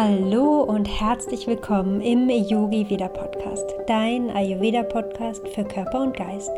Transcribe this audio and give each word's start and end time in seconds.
Hallo 0.00 0.62
und 0.62 0.84
herzlich 0.84 1.48
willkommen 1.48 2.00
im 2.00 2.30
Yogi 2.30 2.88
Veda 2.88 3.08
Podcast, 3.08 3.74
dein 3.88 4.30
Ayurveda 4.30 4.84
Podcast 4.84 5.48
für 5.48 5.64
Körper 5.64 6.02
und 6.02 6.16
Geist. 6.16 6.52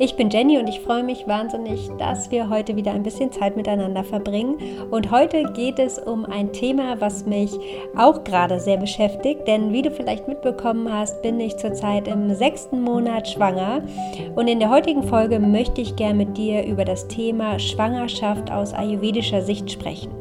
Ich 0.00 0.16
bin 0.16 0.28
Jenny 0.28 0.58
und 0.58 0.66
ich 0.66 0.80
freue 0.80 1.04
mich 1.04 1.24
wahnsinnig, 1.28 1.88
dass 2.00 2.32
wir 2.32 2.48
heute 2.48 2.74
wieder 2.74 2.90
ein 2.90 3.04
bisschen 3.04 3.30
Zeit 3.30 3.56
miteinander 3.56 4.02
verbringen. 4.02 4.58
Und 4.90 5.12
heute 5.12 5.44
geht 5.52 5.78
es 5.78 6.00
um 6.00 6.24
ein 6.24 6.52
Thema, 6.52 7.00
was 7.00 7.26
mich 7.26 7.52
auch 7.96 8.24
gerade 8.24 8.58
sehr 8.58 8.78
beschäftigt, 8.78 9.46
denn 9.46 9.72
wie 9.72 9.82
du 9.82 9.92
vielleicht 9.92 10.26
mitbekommen 10.26 10.92
hast, 10.92 11.22
bin 11.22 11.38
ich 11.38 11.58
zurzeit 11.58 12.08
im 12.08 12.34
sechsten 12.34 12.82
Monat 12.82 13.28
schwanger. 13.28 13.84
Und 14.34 14.48
in 14.48 14.58
der 14.58 14.70
heutigen 14.70 15.04
Folge 15.04 15.38
möchte 15.38 15.80
ich 15.80 15.94
gerne 15.94 16.14
mit 16.14 16.36
dir 16.36 16.64
über 16.64 16.84
das 16.84 17.06
Thema 17.06 17.60
Schwangerschaft 17.60 18.50
aus 18.50 18.74
ayurvedischer 18.74 19.42
Sicht 19.42 19.70
sprechen. 19.70 20.19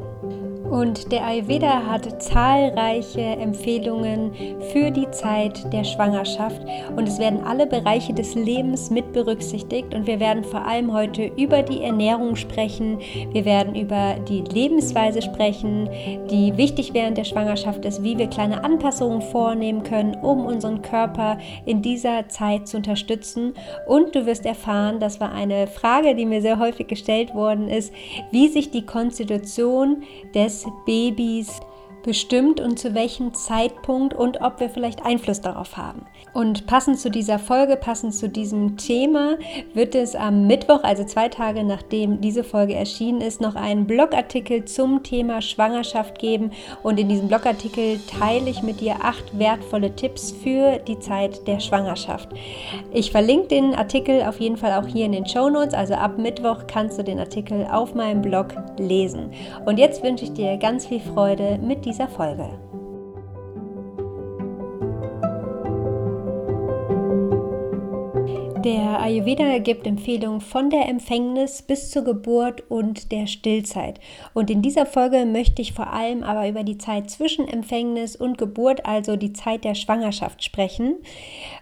Und 0.70 1.12
der 1.12 1.26
Ayurveda 1.26 1.88
hat 1.88 2.22
zahlreiche 2.22 3.22
Empfehlungen 3.22 4.32
für 4.72 4.92
die 4.92 5.10
Zeit 5.10 5.74
der 5.74 5.84
Schwangerschaft. 5.84 6.62
Und 6.96 7.08
es 7.08 7.18
werden 7.18 7.44
alle 7.44 7.66
Bereiche 7.66 8.14
des 8.14 8.36
Lebens 8.36 8.92
mit 8.92 9.12
berücksichtigt. 9.12 9.96
Und 9.96 10.06
wir 10.06 10.20
werden 10.20 10.44
vor 10.44 10.66
allem 10.66 10.94
heute 10.94 11.26
über 11.26 11.64
die 11.64 11.82
Ernährung 11.82 12.36
sprechen, 12.36 13.00
wir 13.32 13.46
werden 13.46 13.74
über 13.74 14.16
die 14.28 14.42
Lebensweise 14.42 15.24
sprechen, 15.24 15.90
die 16.30 16.56
wichtig 16.56 16.94
während 16.94 17.18
der 17.18 17.24
Schwangerschaft 17.24 17.84
ist, 17.86 18.04
wie 18.04 18.20
wir 18.20 18.28
kleine 18.28 18.64
Anpassungen 18.64 19.24
vornehmen 19.24 19.82
können, 19.82 20.16
um 20.22 20.46
unseren 20.46 20.84
Körper 20.84 21.40
in 21.66 21.82
dieser 21.82 22.30
Zeit 22.30 22.68
zu 22.68 22.78
unterstützen. 22.78 23.54
Und 23.88 24.14
du 24.14 24.28
wirst 24.28 24.46
erfahren, 24.46 25.00
das 25.00 25.20
war 25.20 25.32
eine 25.32 25.66
Frage, 25.66 26.14
die 26.14 26.26
mir 26.26 26.42
sehr 26.42 26.60
häufig 26.60 26.88
gestellt 26.88 27.34
worden 27.34 27.68
ist, 27.70 27.92
wie 28.32 28.50
sich 28.50 28.70
die 28.70 28.86
Konstitution 28.86 30.04
des 30.36 30.59
Babys 30.86 31.60
bestimmt 32.04 32.60
und 32.60 32.80
zu 32.80 32.94
welchem 32.94 33.34
Zeitpunkt 33.34 34.14
und 34.14 34.42
ob 34.42 34.60
wir 34.60 34.70
vielleicht 34.70 35.06
Einfluss 35.06 35.42
darauf 35.42 35.78
haben. 35.78 36.06
Und 36.34 36.68
passend 36.68 37.00
zu 37.00 37.10
dieser 37.10 37.40
Folge, 37.40 37.76
passend 37.76 38.14
zu 38.14 38.30
diesem 38.30 38.78
Thema, 38.78 39.38
wird 39.74 39.96
es 39.96 40.16
am 40.16 40.48
Mittwoch, 40.48 40.84
also 40.84 41.04
zwei 41.04 41.28
Tage 41.28 41.64
nachdem 41.64 42.22
diese 42.22 42.44
Folge 42.44 42.76
erschienen 42.76 43.22
ist, 43.22 43.42
noch 43.42 43.56
einen 43.56 43.88
Blogartikel 43.88 44.66
zum 44.66 45.04
Thema 45.04 45.42
Schwangerschaft 45.42 46.20
geben. 46.20 46.52
Und 46.84 47.00
in 47.00 47.10
diesem 47.10 47.28
Blogartikel 47.28 48.00
teile 48.20 48.50
ich 48.50 48.62
mit 48.62 48.80
dir 48.80 48.98
acht 49.02 49.38
wertvolle 49.38 49.96
Tipps 49.96 50.32
für 50.32 50.78
die 50.78 51.00
Zeit 51.00 51.48
der 51.48 51.60
Schwangerschaft. 51.60 52.30
Ich 52.94 53.12
verlinke 53.12 53.48
den 53.48 53.76
Artikel 53.76 54.24
auf 54.24 54.40
jeden 54.40 54.58
Fall 54.58 54.74
auch 54.74 54.88
hier 54.88 55.06
in 55.06 55.12
den 55.12 55.26
Show 55.26 55.50
Notes. 55.50 55.74
Also 55.74 55.96
ab 55.96 56.18
Mittwoch 56.18 56.68
kannst 56.68 57.00
du 57.00 57.04
den 57.04 57.20
Artikel 57.20 57.68
auf 57.72 57.96
meinem 57.96 58.22
Blog 58.22 58.48
lesen. 58.78 59.32
Und 59.66 59.80
jetzt 59.80 60.04
wünsche 60.04 60.26
ich 60.26 60.34
dir 60.34 60.58
ganz 60.58 60.86
viel 60.86 61.00
Freude 61.00 61.58
mit 61.62 61.86
dieser 61.90 62.08
Folge. 62.08 62.69
Der 68.66 69.00
Ayurveda 69.00 69.60
gibt 69.60 69.88
Empfehlungen 69.88 70.42
von 70.42 70.70
der 70.70 70.90
Empfängnis 70.90 71.62
bis 71.62 71.92
zur 71.92 72.04
Geburt 72.04 72.62
und 72.68 73.14
der 73.14 73.26
Stillzeit. 73.26 74.02
Und 74.34 74.50
in 74.50 74.62
dieser 74.62 74.86
Folge 74.86 75.26
möchte 75.26 75.62
ich 75.62 75.72
vor 75.72 75.94
allem 75.94 76.24
aber 76.24 76.46
über 76.50 76.64
die 76.64 76.78
Zeit 76.78 77.10
zwischen 77.10 77.48
Empfängnis 77.48 78.18
und 78.18 78.38
Geburt, 78.38 78.86
also 78.86 79.16
die 79.16 79.32
Zeit 79.32 79.64
der 79.64 79.76
Schwangerschaft, 79.76 80.44
sprechen. 80.44 80.96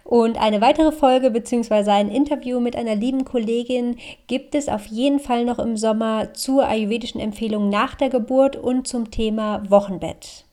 Und 0.02 0.40
eine 0.40 0.60
weitere 0.60 0.90
Folge 0.90 1.30
bzw. 1.30 1.88
ein 1.88 2.10
Interview 2.10 2.58
mit 2.58 2.74
einer 2.74 2.96
lieben 2.96 3.24
Kollegin 3.24 3.96
gibt 4.26 4.56
es 4.56 4.68
auf 4.68 4.86
jeden 4.86 5.20
Fall 5.20 5.44
noch 5.44 5.60
im 5.60 5.76
Sommer 5.76 6.34
zur 6.34 6.66
ayurvedischen 6.66 7.20
Empfehlung 7.20 7.68
nach 7.68 7.94
der 7.94 8.08
Geburt 8.08 8.56
und 8.56 8.88
zum 8.88 9.12
Thema 9.12 9.62
Wochenbett. 9.70 10.47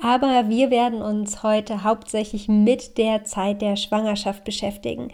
Aber 0.00 0.48
wir 0.48 0.70
werden 0.70 1.02
uns 1.02 1.42
heute 1.42 1.82
hauptsächlich 1.82 2.46
mit 2.46 2.98
der 2.98 3.24
Zeit 3.24 3.60
der 3.60 3.74
Schwangerschaft 3.74 4.44
beschäftigen. 4.44 5.08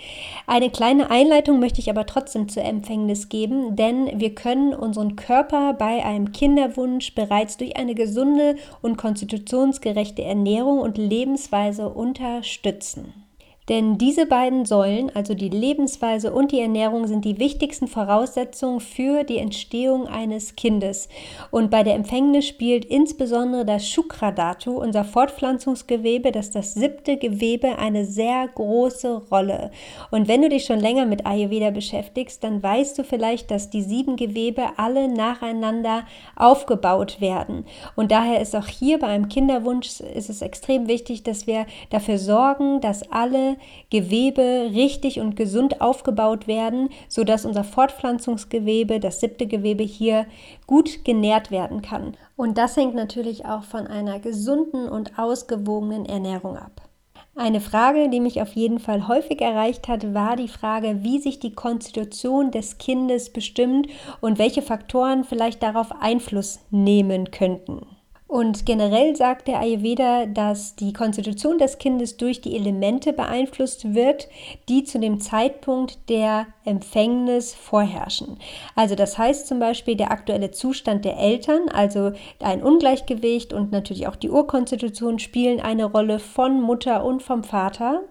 Eine 0.46 0.68
kleine 0.68 1.10
Einleitung 1.10 1.58
möchte 1.58 1.80
ich 1.80 1.88
aber 1.88 2.04
trotzdem 2.04 2.50
zur 2.50 2.64
Empfängnis 2.64 3.30
geben, 3.30 3.76
denn 3.76 4.20
wir 4.20 4.34
können 4.34 4.74
unseren 4.74 5.16
Körper 5.16 5.72
bei 5.72 6.04
einem 6.04 6.32
Kinderwunsch 6.32 7.14
bereits 7.14 7.56
durch 7.56 7.78
eine 7.78 7.94
gesunde 7.94 8.56
und 8.82 8.98
konstitutionsgerechte 8.98 10.22
Ernährung 10.22 10.80
und 10.80 10.98
Lebensweise 10.98 11.88
unterstützen. 11.88 13.23
Denn 13.70 13.96
diese 13.96 14.26
beiden 14.26 14.66
Säulen, 14.66 15.10
also 15.14 15.32
die 15.32 15.48
Lebensweise 15.48 16.34
und 16.34 16.52
die 16.52 16.60
Ernährung, 16.60 17.06
sind 17.06 17.24
die 17.24 17.38
wichtigsten 17.38 17.88
Voraussetzungen 17.88 18.80
für 18.80 19.24
die 19.24 19.38
Entstehung 19.38 20.06
eines 20.06 20.54
Kindes. 20.54 21.08
Und 21.50 21.70
bei 21.70 21.82
der 21.82 21.94
Empfängnis 21.94 22.46
spielt 22.46 22.84
insbesondere 22.84 23.64
das 23.64 23.88
Shukradatu, 23.88 24.72
unser 24.72 25.04
Fortpflanzungsgewebe, 25.04 26.30
das 26.30 26.46
ist 26.46 26.54
das 26.54 26.74
siebte 26.74 27.16
Gewebe, 27.16 27.78
eine 27.78 28.04
sehr 28.04 28.46
große 28.48 29.22
Rolle. 29.30 29.70
Und 30.10 30.28
wenn 30.28 30.42
du 30.42 30.50
dich 30.50 30.66
schon 30.66 30.80
länger 30.80 31.06
mit 31.06 31.24
Ayurveda 31.24 31.70
beschäftigst, 31.70 32.44
dann 32.44 32.62
weißt 32.62 32.98
du 32.98 33.04
vielleicht, 33.04 33.50
dass 33.50 33.70
die 33.70 33.82
sieben 33.82 34.16
Gewebe 34.16 34.64
alle 34.76 35.08
nacheinander 35.08 36.04
aufgebaut 36.36 37.22
werden. 37.22 37.64
Und 37.96 38.12
daher 38.12 38.42
ist 38.42 38.54
auch 38.54 38.66
hier 38.66 38.98
bei 38.98 39.06
einem 39.06 39.30
Kinderwunsch 39.30 40.00
ist 40.00 40.28
es 40.28 40.42
extrem 40.42 40.86
wichtig, 40.86 41.22
dass 41.22 41.46
wir 41.46 41.64
dafür 41.88 42.18
sorgen, 42.18 42.82
dass 42.82 43.10
alle 43.10 43.53
Gewebe 43.90 44.70
richtig 44.72 45.20
und 45.20 45.36
gesund 45.36 45.80
aufgebaut 45.80 46.46
werden, 46.46 46.90
sodass 47.08 47.44
unser 47.44 47.64
Fortpflanzungsgewebe, 47.64 49.00
das 49.00 49.20
siebte 49.20 49.46
Gewebe 49.46 49.82
hier, 49.82 50.26
gut 50.66 51.04
genährt 51.04 51.50
werden 51.50 51.82
kann. 51.82 52.16
Und 52.36 52.58
das 52.58 52.76
hängt 52.76 52.94
natürlich 52.94 53.46
auch 53.46 53.64
von 53.64 53.86
einer 53.86 54.20
gesunden 54.20 54.88
und 54.88 55.18
ausgewogenen 55.18 56.06
Ernährung 56.06 56.56
ab. 56.56 56.88
Eine 57.36 57.60
Frage, 57.60 58.10
die 58.10 58.20
mich 58.20 58.40
auf 58.40 58.52
jeden 58.52 58.78
Fall 58.78 59.08
häufig 59.08 59.40
erreicht 59.40 59.88
hat, 59.88 60.14
war 60.14 60.36
die 60.36 60.46
Frage, 60.46 61.02
wie 61.02 61.18
sich 61.18 61.40
die 61.40 61.52
Konstitution 61.52 62.52
des 62.52 62.78
Kindes 62.78 63.32
bestimmt 63.32 63.88
und 64.20 64.38
welche 64.38 64.62
Faktoren 64.62 65.24
vielleicht 65.24 65.60
darauf 65.60 65.90
Einfluss 66.00 66.60
nehmen 66.70 67.32
könnten. 67.32 67.86
Und 68.34 68.66
generell 68.66 69.14
sagt 69.14 69.46
der 69.46 69.60
Ayurveda, 69.60 70.26
dass 70.26 70.74
die 70.74 70.92
Konstitution 70.92 71.56
des 71.58 71.78
Kindes 71.78 72.16
durch 72.16 72.40
die 72.40 72.56
Elemente 72.56 73.12
beeinflusst 73.12 73.94
wird, 73.94 74.28
die 74.68 74.82
zu 74.82 74.98
dem 74.98 75.20
Zeitpunkt 75.20 76.08
der 76.08 76.48
Empfängnis 76.64 77.54
vorherrschen. 77.54 78.38
Also 78.74 78.96
das 78.96 79.18
heißt 79.18 79.46
zum 79.46 79.60
Beispiel 79.60 79.94
der 79.94 80.10
aktuelle 80.10 80.50
Zustand 80.50 81.04
der 81.04 81.16
Eltern, 81.16 81.68
also 81.68 82.10
ein 82.40 82.64
Ungleichgewicht 82.64 83.52
und 83.52 83.70
natürlich 83.70 84.08
auch 84.08 84.16
die 84.16 84.30
Urkonstitution 84.30 85.20
spielen 85.20 85.60
eine 85.60 85.84
Rolle 85.84 86.18
von 86.18 86.60
Mutter 86.60 87.04
und 87.04 87.22
vom 87.22 87.44
Vater. 87.44 88.02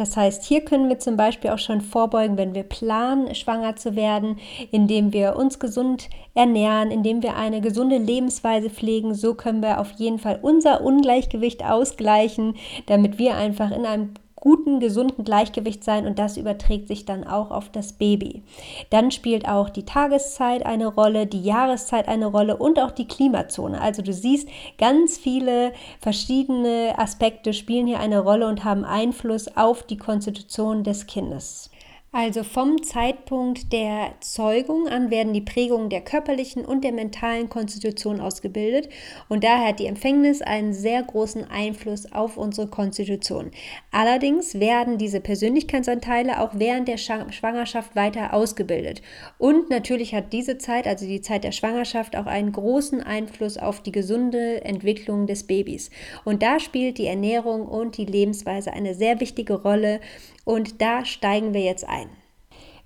Das 0.00 0.16
heißt, 0.16 0.44
hier 0.44 0.64
können 0.64 0.88
wir 0.88 0.98
zum 0.98 1.18
Beispiel 1.18 1.50
auch 1.50 1.58
schon 1.58 1.82
vorbeugen, 1.82 2.38
wenn 2.38 2.54
wir 2.54 2.62
planen, 2.62 3.34
schwanger 3.34 3.76
zu 3.76 3.96
werden, 3.96 4.38
indem 4.70 5.12
wir 5.12 5.36
uns 5.36 5.58
gesund 5.58 6.08
ernähren, 6.32 6.90
indem 6.90 7.22
wir 7.22 7.36
eine 7.36 7.60
gesunde 7.60 7.98
Lebensweise 7.98 8.70
pflegen. 8.70 9.12
So 9.12 9.34
können 9.34 9.60
wir 9.60 9.78
auf 9.78 9.92
jeden 9.98 10.18
Fall 10.18 10.38
unser 10.40 10.80
Ungleichgewicht 10.80 11.62
ausgleichen, 11.66 12.54
damit 12.86 13.18
wir 13.18 13.36
einfach 13.36 13.72
in 13.72 13.84
einem 13.84 14.14
guten, 14.40 14.80
gesunden 14.80 15.24
Gleichgewicht 15.24 15.84
sein 15.84 16.06
und 16.06 16.18
das 16.18 16.36
überträgt 16.36 16.88
sich 16.88 17.04
dann 17.04 17.24
auch 17.24 17.50
auf 17.50 17.68
das 17.68 17.92
Baby. 17.92 18.42
Dann 18.90 19.10
spielt 19.10 19.46
auch 19.46 19.70
die 19.70 19.84
Tageszeit 19.84 20.66
eine 20.66 20.86
Rolle, 20.88 21.26
die 21.26 21.42
Jahreszeit 21.42 22.08
eine 22.08 22.26
Rolle 22.26 22.56
und 22.56 22.80
auch 22.80 22.90
die 22.90 23.06
Klimazone. 23.06 23.80
Also 23.80 24.02
du 24.02 24.12
siehst, 24.12 24.48
ganz 24.78 25.18
viele 25.18 25.72
verschiedene 26.00 26.94
Aspekte 26.96 27.52
spielen 27.52 27.86
hier 27.86 28.00
eine 28.00 28.20
Rolle 28.20 28.48
und 28.48 28.64
haben 28.64 28.84
Einfluss 28.84 29.56
auf 29.56 29.82
die 29.82 29.98
Konstitution 29.98 30.84
des 30.84 31.06
Kindes. 31.06 31.70
Also 32.12 32.42
vom 32.42 32.82
Zeitpunkt 32.82 33.72
der 33.72 34.14
Zeugung 34.18 34.88
an 34.88 35.12
werden 35.12 35.32
die 35.32 35.40
Prägungen 35.40 35.90
der 35.90 36.00
körperlichen 36.00 36.64
und 36.64 36.82
der 36.82 36.90
mentalen 36.90 37.48
Konstitution 37.48 38.20
ausgebildet. 38.20 38.88
Und 39.28 39.44
daher 39.44 39.68
hat 39.68 39.78
die 39.78 39.86
Empfängnis 39.86 40.42
einen 40.42 40.72
sehr 40.72 41.04
großen 41.04 41.48
Einfluss 41.48 42.10
auf 42.10 42.36
unsere 42.36 42.66
Konstitution. 42.66 43.52
Allerdings 43.92 44.58
werden 44.58 44.98
diese 44.98 45.20
Persönlichkeitsanteile 45.20 46.40
auch 46.40 46.50
während 46.54 46.88
der 46.88 46.96
Schwangerschaft 46.96 47.94
weiter 47.94 48.34
ausgebildet. 48.34 49.02
Und 49.38 49.70
natürlich 49.70 50.12
hat 50.12 50.32
diese 50.32 50.58
Zeit, 50.58 50.88
also 50.88 51.06
die 51.06 51.20
Zeit 51.20 51.44
der 51.44 51.52
Schwangerschaft, 51.52 52.16
auch 52.16 52.26
einen 52.26 52.50
großen 52.50 53.00
Einfluss 53.00 53.56
auf 53.56 53.84
die 53.84 53.92
gesunde 53.92 54.64
Entwicklung 54.64 55.28
des 55.28 55.44
Babys. 55.44 55.90
Und 56.24 56.42
da 56.42 56.58
spielt 56.58 56.98
die 56.98 57.06
Ernährung 57.06 57.68
und 57.68 57.98
die 57.98 58.04
Lebensweise 58.04 58.72
eine 58.72 58.96
sehr 58.96 59.20
wichtige 59.20 59.62
Rolle 59.62 60.00
und 60.44 60.80
da 60.80 61.04
steigen 61.04 61.54
wir 61.54 61.62
jetzt 61.62 61.84
ein. 61.84 62.08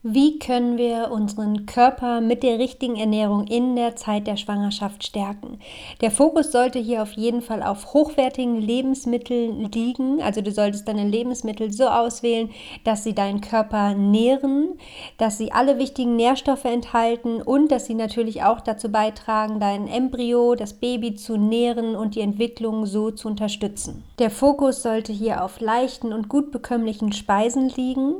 Wie 0.06 0.38
können 0.38 0.76
wir 0.76 1.10
unseren 1.10 1.64
Körper 1.64 2.20
mit 2.20 2.42
der 2.42 2.58
richtigen 2.58 2.96
Ernährung 2.96 3.46
in 3.46 3.74
der 3.74 3.96
Zeit 3.96 4.26
der 4.26 4.36
Schwangerschaft 4.36 5.02
stärken? 5.02 5.58
Der 6.02 6.10
Fokus 6.10 6.52
sollte 6.52 6.78
hier 6.78 7.00
auf 7.00 7.12
jeden 7.12 7.40
Fall 7.40 7.62
auf 7.62 7.94
hochwertigen 7.94 8.60
Lebensmitteln 8.60 9.70
liegen. 9.72 10.20
Also 10.20 10.42
du 10.42 10.52
solltest 10.52 10.86
deine 10.88 11.08
Lebensmittel 11.08 11.72
so 11.72 11.86
auswählen, 11.86 12.50
dass 12.84 13.02
sie 13.02 13.14
deinen 13.14 13.40
Körper 13.40 13.94
nähren, 13.94 14.74
dass 15.16 15.38
sie 15.38 15.52
alle 15.52 15.78
wichtigen 15.78 16.16
Nährstoffe 16.16 16.66
enthalten 16.66 17.40
und 17.40 17.72
dass 17.72 17.86
sie 17.86 17.94
natürlich 17.94 18.42
auch 18.42 18.60
dazu 18.60 18.92
beitragen, 18.92 19.58
dein 19.58 19.88
Embryo, 19.88 20.54
das 20.54 20.74
Baby 20.74 21.14
zu 21.14 21.38
nähren 21.38 21.96
und 21.96 22.14
die 22.14 22.20
Entwicklung 22.20 22.84
so 22.84 23.10
zu 23.10 23.26
unterstützen. 23.26 24.04
Der 24.18 24.30
Fokus 24.30 24.82
sollte 24.82 25.14
hier 25.14 25.42
auf 25.42 25.60
leichten 25.60 26.12
und 26.12 26.28
gut 26.28 26.52
bekömmlichen 26.52 27.12
Speisen 27.14 27.70
liegen 27.70 28.16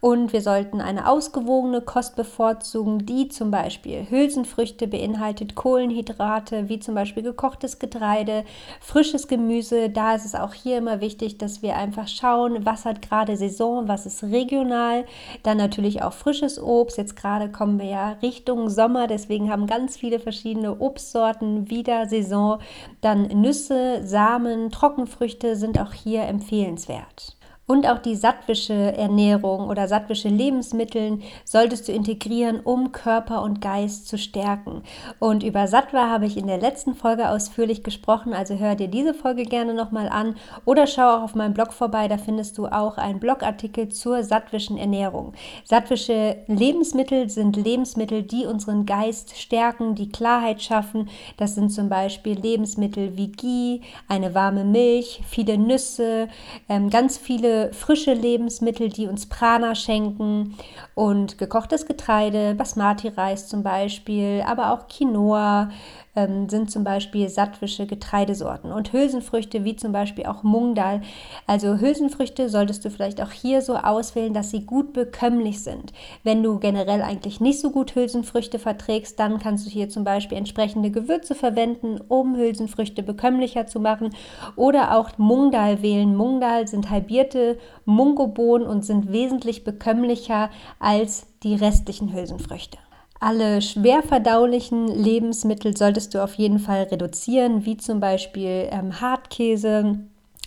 und 0.00 0.32
wir 0.32 0.42
sollten 0.42 0.80
eine 0.80 1.08
ausgewogene 1.20 1.82
Kost 1.82 2.16
bevorzugen, 2.16 3.04
die 3.04 3.28
zum 3.28 3.50
Beispiel 3.50 4.06
Hülsenfrüchte 4.08 4.88
beinhaltet, 4.88 5.54
Kohlenhydrate 5.54 6.70
wie 6.70 6.80
zum 6.80 6.94
Beispiel 6.94 7.22
gekochtes 7.22 7.78
Getreide, 7.78 8.44
frisches 8.80 9.28
Gemüse. 9.28 9.90
Da 9.90 10.14
ist 10.14 10.24
es 10.24 10.34
auch 10.34 10.54
hier 10.54 10.78
immer 10.78 11.02
wichtig, 11.02 11.36
dass 11.36 11.60
wir 11.60 11.76
einfach 11.76 12.08
schauen, 12.08 12.64
was 12.64 12.86
hat 12.86 13.02
gerade 13.02 13.36
Saison, 13.36 13.86
was 13.86 14.06
ist 14.06 14.22
regional. 14.22 15.04
Dann 15.42 15.58
natürlich 15.58 16.02
auch 16.02 16.14
frisches 16.14 16.58
Obst. 16.58 16.96
Jetzt 16.96 17.16
gerade 17.16 17.52
kommen 17.52 17.78
wir 17.78 17.90
ja 17.90 18.12
Richtung 18.22 18.70
Sommer, 18.70 19.06
deswegen 19.06 19.50
haben 19.50 19.66
ganz 19.66 19.98
viele 19.98 20.20
verschiedene 20.20 20.80
Obstsorten 20.80 21.68
wieder 21.68 22.08
Saison. 22.08 22.60
Dann 23.02 23.24
Nüsse, 23.24 24.06
Samen, 24.06 24.70
Trockenfrüchte 24.70 25.54
sind 25.56 25.78
auch 25.78 25.92
hier 25.92 26.22
empfehlenswert. 26.22 27.36
Und 27.70 27.86
auch 27.86 27.98
die 27.98 28.16
sattwische 28.16 28.74
Ernährung 28.74 29.68
oder 29.68 29.86
sattwische 29.86 30.28
Lebensmittel 30.28 31.20
solltest 31.44 31.86
du 31.86 31.92
integrieren, 31.92 32.58
um 32.58 32.90
Körper 32.90 33.42
und 33.42 33.60
Geist 33.60 34.08
zu 34.08 34.18
stärken. 34.18 34.82
Und 35.20 35.44
über 35.44 35.68
Sattva 35.68 36.08
habe 36.08 36.26
ich 36.26 36.36
in 36.36 36.48
der 36.48 36.58
letzten 36.58 36.96
Folge 36.96 37.28
ausführlich 37.28 37.84
gesprochen, 37.84 38.34
also 38.34 38.56
hör 38.58 38.74
dir 38.74 38.88
diese 38.88 39.14
Folge 39.14 39.44
gerne 39.44 39.72
nochmal 39.72 40.08
an 40.08 40.34
oder 40.64 40.88
schau 40.88 41.18
auch 41.18 41.22
auf 41.22 41.36
meinem 41.36 41.54
Blog 41.54 41.72
vorbei, 41.72 42.08
da 42.08 42.18
findest 42.18 42.58
du 42.58 42.66
auch 42.66 42.98
einen 42.98 43.20
Blogartikel 43.20 43.88
zur 43.88 44.24
sattwischen 44.24 44.76
Ernährung. 44.76 45.34
Sattwische 45.62 46.38
Lebensmittel 46.48 47.30
sind 47.30 47.56
Lebensmittel, 47.56 48.24
die 48.24 48.46
unseren 48.46 48.84
Geist 48.84 49.38
stärken, 49.38 49.94
die 49.94 50.08
Klarheit 50.08 50.60
schaffen. 50.60 51.08
Das 51.36 51.54
sind 51.54 51.70
zum 51.70 51.88
Beispiel 51.88 52.36
Lebensmittel 52.36 53.16
wie 53.16 53.30
Ghee, 53.30 53.80
eine 54.08 54.34
warme 54.34 54.64
Milch, 54.64 55.22
viele 55.28 55.56
Nüsse, 55.56 56.26
ähm, 56.68 56.90
ganz 56.90 57.16
viele 57.16 57.59
frische 57.72 58.14
Lebensmittel, 58.14 58.88
die 58.88 59.06
uns 59.06 59.28
Prana 59.28 59.74
schenken 59.74 60.56
und 60.94 61.38
gekochtes 61.38 61.86
Getreide, 61.86 62.54
Basmati-Reis 62.54 63.48
zum 63.48 63.62
Beispiel, 63.62 64.42
aber 64.46 64.72
auch 64.72 64.88
Quinoa, 64.88 65.70
ähm, 66.16 66.48
sind 66.48 66.70
zum 66.70 66.84
Beispiel 66.84 67.28
sattwische 67.28 67.86
Getreidesorten 67.86 68.72
und 68.72 68.92
Hülsenfrüchte 68.92 69.64
wie 69.64 69.76
zum 69.76 69.92
Beispiel 69.92 70.26
auch 70.26 70.42
Mungdal. 70.42 71.02
Also 71.46 71.78
Hülsenfrüchte 71.78 72.48
solltest 72.48 72.84
du 72.84 72.90
vielleicht 72.90 73.20
auch 73.20 73.30
hier 73.30 73.62
so 73.62 73.76
auswählen, 73.76 74.34
dass 74.34 74.50
sie 74.50 74.66
gut 74.66 74.92
bekömmlich 74.92 75.62
sind. 75.62 75.92
Wenn 76.24 76.42
du 76.42 76.58
generell 76.58 77.02
eigentlich 77.02 77.40
nicht 77.40 77.60
so 77.60 77.70
gut 77.70 77.94
Hülsenfrüchte 77.94 78.58
verträgst, 78.58 79.18
dann 79.18 79.38
kannst 79.38 79.66
du 79.66 79.70
hier 79.70 79.88
zum 79.88 80.04
Beispiel 80.04 80.38
entsprechende 80.38 80.90
Gewürze 80.90 81.34
verwenden, 81.34 82.00
um 82.08 82.36
Hülsenfrüchte 82.36 83.02
bekömmlicher 83.02 83.66
zu 83.66 83.80
machen 83.80 84.10
oder 84.56 84.96
auch 84.96 85.16
Mungdal 85.18 85.82
wählen. 85.82 86.16
Mungdal 86.16 86.66
sind 86.66 86.90
halbierte 86.90 87.58
Mungobohnen 87.84 88.66
und 88.66 88.84
sind 88.84 89.12
wesentlich 89.12 89.64
bekömmlicher 89.64 90.50
als 90.78 91.26
die 91.42 91.54
restlichen 91.54 92.12
Hülsenfrüchte. 92.12 92.78
Alle 93.22 93.60
schwer 93.60 94.02
verdaulichen 94.02 94.88
Lebensmittel 94.88 95.76
solltest 95.76 96.14
du 96.14 96.24
auf 96.24 96.34
jeden 96.34 96.58
Fall 96.58 96.84
reduzieren, 96.84 97.66
wie 97.66 97.76
zum 97.76 98.00
Beispiel 98.00 98.68
ähm, 98.70 98.98
Hartkäse, 99.02 100.00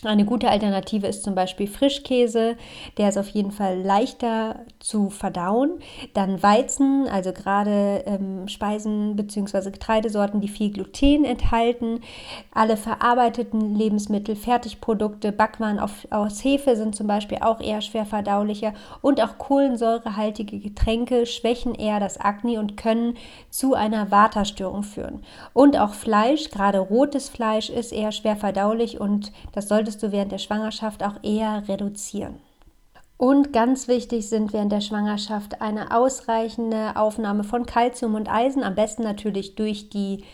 eine 0.06 0.24
gute 0.24 0.50
Alternative 0.50 1.06
ist 1.06 1.24
zum 1.24 1.34
Beispiel 1.34 1.66
Frischkäse, 1.66 2.56
der 2.98 3.08
ist 3.08 3.18
auf 3.18 3.28
jeden 3.28 3.50
Fall 3.50 3.80
leichter 3.80 4.60
zu 4.78 5.10
verdauen. 5.10 5.80
Dann 6.12 6.42
Weizen, 6.42 7.08
also 7.08 7.32
gerade 7.32 8.04
ähm, 8.06 8.48
Speisen 8.48 9.16
bzw. 9.16 9.70
Getreidesorten, 9.70 10.40
die 10.40 10.48
viel 10.48 10.70
Gluten 10.70 11.24
enthalten. 11.24 12.00
Alle 12.52 12.76
verarbeiteten 12.76 13.74
Lebensmittel, 13.74 14.36
Fertigprodukte, 14.36 15.32
Backwaren 15.32 15.78
auf, 15.78 16.06
aus 16.10 16.42
Hefe 16.44 16.76
sind 16.76 16.94
zum 16.94 17.06
Beispiel 17.06 17.38
auch 17.40 17.60
eher 17.60 17.80
schwer 17.80 18.06
verdaulicher. 18.06 18.74
Und 19.00 19.22
auch 19.22 19.38
kohlensäurehaltige 19.38 20.58
Getränke 20.58 21.26
schwächen 21.26 21.74
eher 21.74 22.00
das 22.00 22.18
Akne 22.18 22.60
und 22.60 22.76
können 22.76 23.16
zu 23.50 23.74
einer 23.74 24.10
Waterstörung 24.10 24.82
führen. 24.82 25.22
Und 25.52 25.78
auch 25.78 25.94
Fleisch, 25.94 26.50
gerade 26.50 26.78
rotes 26.78 27.28
Fleisch, 27.28 27.70
ist 27.70 27.92
eher 27.92 28.12
schwer 28.12 28.36
verdaulich 28.36 29.00
und 29.00 29.32
das 29.52 29.68
solltest 29.68 29.93
solltest 29.94 30.02
du 30.02 30.12
während 30.12 30.32
der 30.32 30.38
Schwangerschaft 30.38 31.04
auch 31.04 31.22
eher 31.22 31.62
reduzieren. 31.68 32.40
Und 33.16 33.52
ganz 33.52 33.86
wichtig 33.86 34.28
sind 34.28 34.52
während 34.52 34.72
der 34.72 34.80
Schwangerschaft 34.80 35.60
eine 35.60 35.96
ausreichende 35.96 36.96
Aufnahme 36.96 37.44
von 37.44 37.64
Kalzium 37.64 38.16
und 38.16 38.28
Eisen, 38.28 38.64
am 38.64 38.74
besten 38.74 39.04
natürlich 39.04 39.54
durch 39.54 39.88
die 39.90 40.24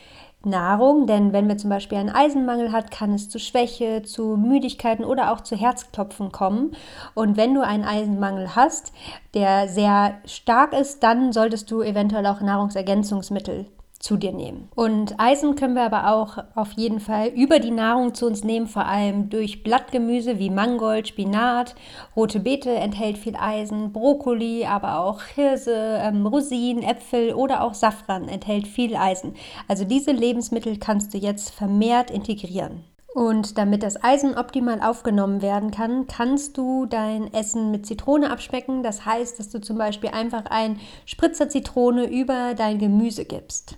Nahrung, 0.43 1.07
denn 1.07 1.35
wenn 1.35 1.49
wir 1.49 1.59
zum 1.59 1.69
Beispiel 1.69 1.99
einen 1.99 2.09
Eisenmangel 2.09 2.73
hat, 2.73 2.91
kann 2.91 3.13
es 3.13 3.29
zu 3.29 3.39
Schwäche, 3.39 4.01
zu 4.03 4.39
Müdigkeiten 4.39 5.05
oder 5.05 5.31
auch 5.31 5.43
zu 5.43 5.55
Herzklopfen 5.55 6.33
kommen. 6.33 6.75
Und 7.15 7.37
wenn 7.37 7.53
du 7.53 7.61
einen 7.61 7.85
Eisenmangel 7.85 8.57
hast, 8.57 8.93
der 9.35 9.69
sehr 9.69 10.15
stark 10.25 10.73
ist, 10.73 11.03
dann 11.03 11.35
solltest 11.35 11.71
du 11.71 11.83
eventuell 11.83 12.27
auch 12.27 12.41
Nahrungsergänzungsmittel 12.41 13.67
zu 14.01 14.17
dir 14.17 14.33
nehmen. 14.33 14.69
Und 14.75 15.21
Eisen 15.21 15.55
können 15.55 15.75
wir 15.75 15.83
aber 15.83 16.13
auch 16.13 16.39
auf 16.55 16.73
jeden 16.73 17.01
Fall 17.01 17.29
über 17.29 17.61
die 17.61 17.71
Nahrung 17.71 18.15
zu 18.15 18.27
uns 18.27 18.43
nehmen, 18.43 18.67
vor 18.67 18.87
allem 18.87 19.29
durch 19.29 19.63
Blattgemüse 19.63 20.39
wie 20.39 20.49
Mangold, 20.49 21.09
Spinat, 21.09 21.75
rote 22.17 22.41
Beete 22.41 22.71
enthält 22.71 23.19
viel 23.19 23.37
Eisen, 23.37 23.93
Brokkoli, 23.93 24.65
aber 24.65 25.01
auch 25.01 25.23
Hirse, 25.23 26.01
ähm, 26.03 26.27
Rosinen, 26.27 26.83
Äpfel 26.83 27.35
oder 27.35 27.63
auch 27.63 27.75
Safran 27.75 28.29
enthält 28.29 28.67
viel 28.67 28.97
Eisen. 28.97 29.35
Also 29.69 29.85
diese 29.85 30.13
Lebensmittel 30.13 30.79
kannst 30.79 31.13
du 31.13 31.19
jetzt 31.19 31.51
vermehrt 31.51 32.11
integrieren. 32.11 32.85
Und 33.13 33.59
damit 33.59 33.83
das 33.83 34.03
Eisen 34.03 34.39
optimal 34.39 34.81
aufgenommen 34.81 35.43
werden 35.43 35.73
kann, 35.73 36.07
kannst 36.07 36.57
du 36.57 36.87
dein 36.87 37.35
Essen 37.35 37.71
mit 37.71 37.85
Zitrone 37.85 38.31
abspecken. 38.31 38.83
Das 38.83 39.05
heißt, 39.05 39.39
dass 39.39 39.51
du 39.51 39.61
zum 39.61 39.77
Beispiel 39.77 40.11
einfach 40.11 40.45
ein 40.47 40.79
Spritzer 41.07 41.49
Zitrone 41.49 42.09
über 42.09 42.55
dein 42.55 42.79
Gemüse 42.79 43.25
gibst. 43.25 43.77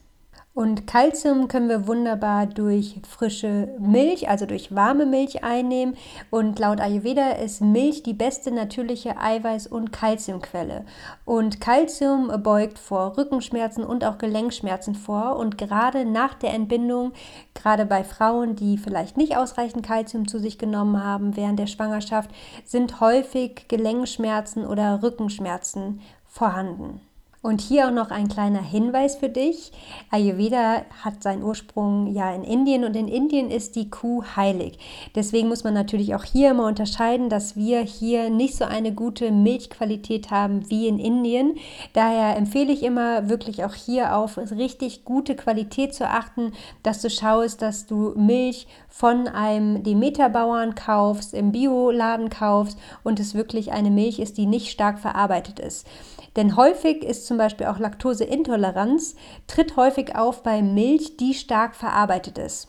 Und 0.55 0.87
Kalzium 0.87 1.49
können 1.49 1.71
wir 1.71 1.87
wunderbar 1.87 2.45
durch 2.45 3.01
frische 3.09 3.75
Milch, 3.79 4.29
also 4.29 4.45
durch 4.45 4.75
warme 4.75 5.07
Milch 5.07 5.43
einnehmen. 5.43 5.97
Und 6.31 6.59
laut 6.59 6.79
Ayurveda 6.79 7.31
ist 7.31 7.63
Milch 7.63 8.03
die 8.03 8.13
beste 8.13 8.51
natürliche 8.51 9.19
Eiweiß- 9.19 9.69
und 9.69 9.93
Kalziumquelle. 9.93 10.85
Und 11.25 11.63
Kalzium 11.63 12.31
beugt 12.43 12.79
vor 12.79 13.17
Rückenschmerzen 13.17 13.83
und 13.83 14.05
auch 14.05 14.19
Gelenkschmerzen 14.19 14.95
vor. 14.95 15.37
Und 15.37 15.57
gerade 15.57 16.05
nach 16.05 16.35
der 16.35 16.53
Entbindung, 16.53 17.13
gerade 17.55 17.87
bei 17.87 18.05
Frauen, 18.05 18.55
die 18.55 18.77
vielleicht 18.77 19.17
nicht 19.17 19.39
ausreichend 19.39 19.87
Kalzium 19.87 20.29
zu 20.29 20.39
sich 20.39 20.59
genommen 20.59 21.03
haben 21.03 21.35
während 21.35 21.59
der 21.59 21.67
Schwangerschaft, 21.67 22.31
sind 22.67 23.01
häufig 23.01 23.69
Gelenkschmerzen 23.69 24.67
oder 24.67 25.03
Rückenschmerzen 25.03 26.03
vorhanden. 26.27 27.01
Und 27.43 27.61
hier 27.61 27.89
auch 27.89 27.93
noch 27.93 28.13
ein 28.13 28.29
kleiner 28.29 28.63
Hinweis 28.63 29.17
für 29.17 29.29
dich. 29.29 29.73
Ayurveda 30.11 30.83
hat 31.03 31.25
seinen 31.25 31.43
Ursprung 31.43 32.07
ja 32.15 32.33
in 32.33 32.45
Indien 32.45 32.85
und 32.85 32.95
in 32.95 33.09
Indien 33.09 33.51
ist 33.51 33.75
die 33.75 33.91
Kuh 33.91 34.23
heilig. 34.37 34.79
Deswegen 35.17 35.49
muss 35.49 35.65
man 35.65 35.75
natürlich 35.75 36.15
auch 36.15 36.23
hier 36.23 36.53
immer 36.53 36.69
unterscheiden, 36.69 37.29
dass 37.29 37.57
wir 37.57 37.81
hier 37.81 38.31
nicht 38.31 38.55
so 38.55 38.65
eine 38.65 38.93
gute 38.93 39.33
Milchqualität 39.33 40.31
haben 40.31 40.71
wie 40.71 40.87
in 40.87 41.01
Indien. 41.01 41.57
Daher 41.95 42.37
empfehle 42.37 42.73
ich 42.73 42.85
immer 42.85 43.29
wirklich 43.29 43.65
auch 43.65 43.75
hier 43.75 44.17
auf 44.17 44.39
richtig 44.39 45.05
gute 45.05 45.35
Qualität 45.35 45.97
zu 45.97 46.09
achten, 46.09 46.53
dass 46.85 47.03
du 47.03 47.11
schaust, 47.11 47.61
dass 47.61 47.87
du 47.87 48.13
Milch 48.15 48.69
von 48.89 49.27
einem 49.27 49.83
Demeterbauern 49.83 50.77
kaufst, 50.77 51.35
im 51.35 51.51
Bioladen 51.51 52.31
kaufst 52.31 52.79
und 53.03 53.19
es 53.19 53.35
wirklich 53.35 53.73
eine 53.73 53.91
Milch 53.91 54.21
ist, 54.21 54.39
die 54.39 54.47
nicht 54.47 54.71
stark 54.71 55.01
verarbeitet 55.01 55.59
ist. 55.59 55.89
Denn 56.37 56.57
häufig 56.57 57.05
ist 57.05 57.27
zum 57.27 57.37
Beispiel 57.37 57.67
auch 57.67 57.79
Laktoseintoleranz, 57.79 59.17
tritt 59.47 59.77
häufig 59.77 60.17
auf 60.17 60.43
bei 60.43 60.63
Milch, 60.63 61.17
die 61.17 61.35
stark 61.35 61.75
verarbeitet 61.75 62.39
ist. 62.39 62.69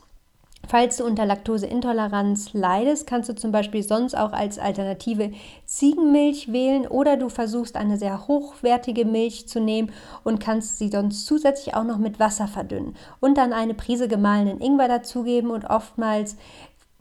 Falls 0.66 0.98
du 0.98 1.06
unter 1.06 1.26
Laktoseintoleranz 1.26 2.54
leidest, 2.54 3.06
kannst 3.06 3.28
du 3.28 3.36
zum 3.36 3.52
Beispiel 3.52 3.84
sonst 3.84 4.16
auch 4.16 4.32
als 4.32 4.60
Alternative 4.60 5.32
Ziegenmilch 5.66 6.54
wählen 6.54 6.88
oder 6.88 7.18
du 7.18 7.28
versuchst 7.28 7.76
eine 7.76 7.98
sehr 7.98 8.28
hochwertige 8.28 9.04
Milch 9.04 9.48
zu 9.48 9.60
nehmen 9.60 9.92
und 10.24 10.40
kannst 10.40 10.78
sie 10.80 10.90
sonst 10.90 11.26
zusätzlich 11.26 11.76
auch 11.76 11.84
noch 11.84 11.98
mit 11.98 12.20
Wasser 12.20 12.48
verdünnen 12.48 12.96
und 13.20 13.38
dann 13.38 13.52
eine 13.52 13.74
Prise 13.74 14.08
gemahlenen 14.08 14.62
Ingwer 14.62 14.88
dazugeben 14.88 15.52
und 15.52 15.66
oftmals 15.66 16.38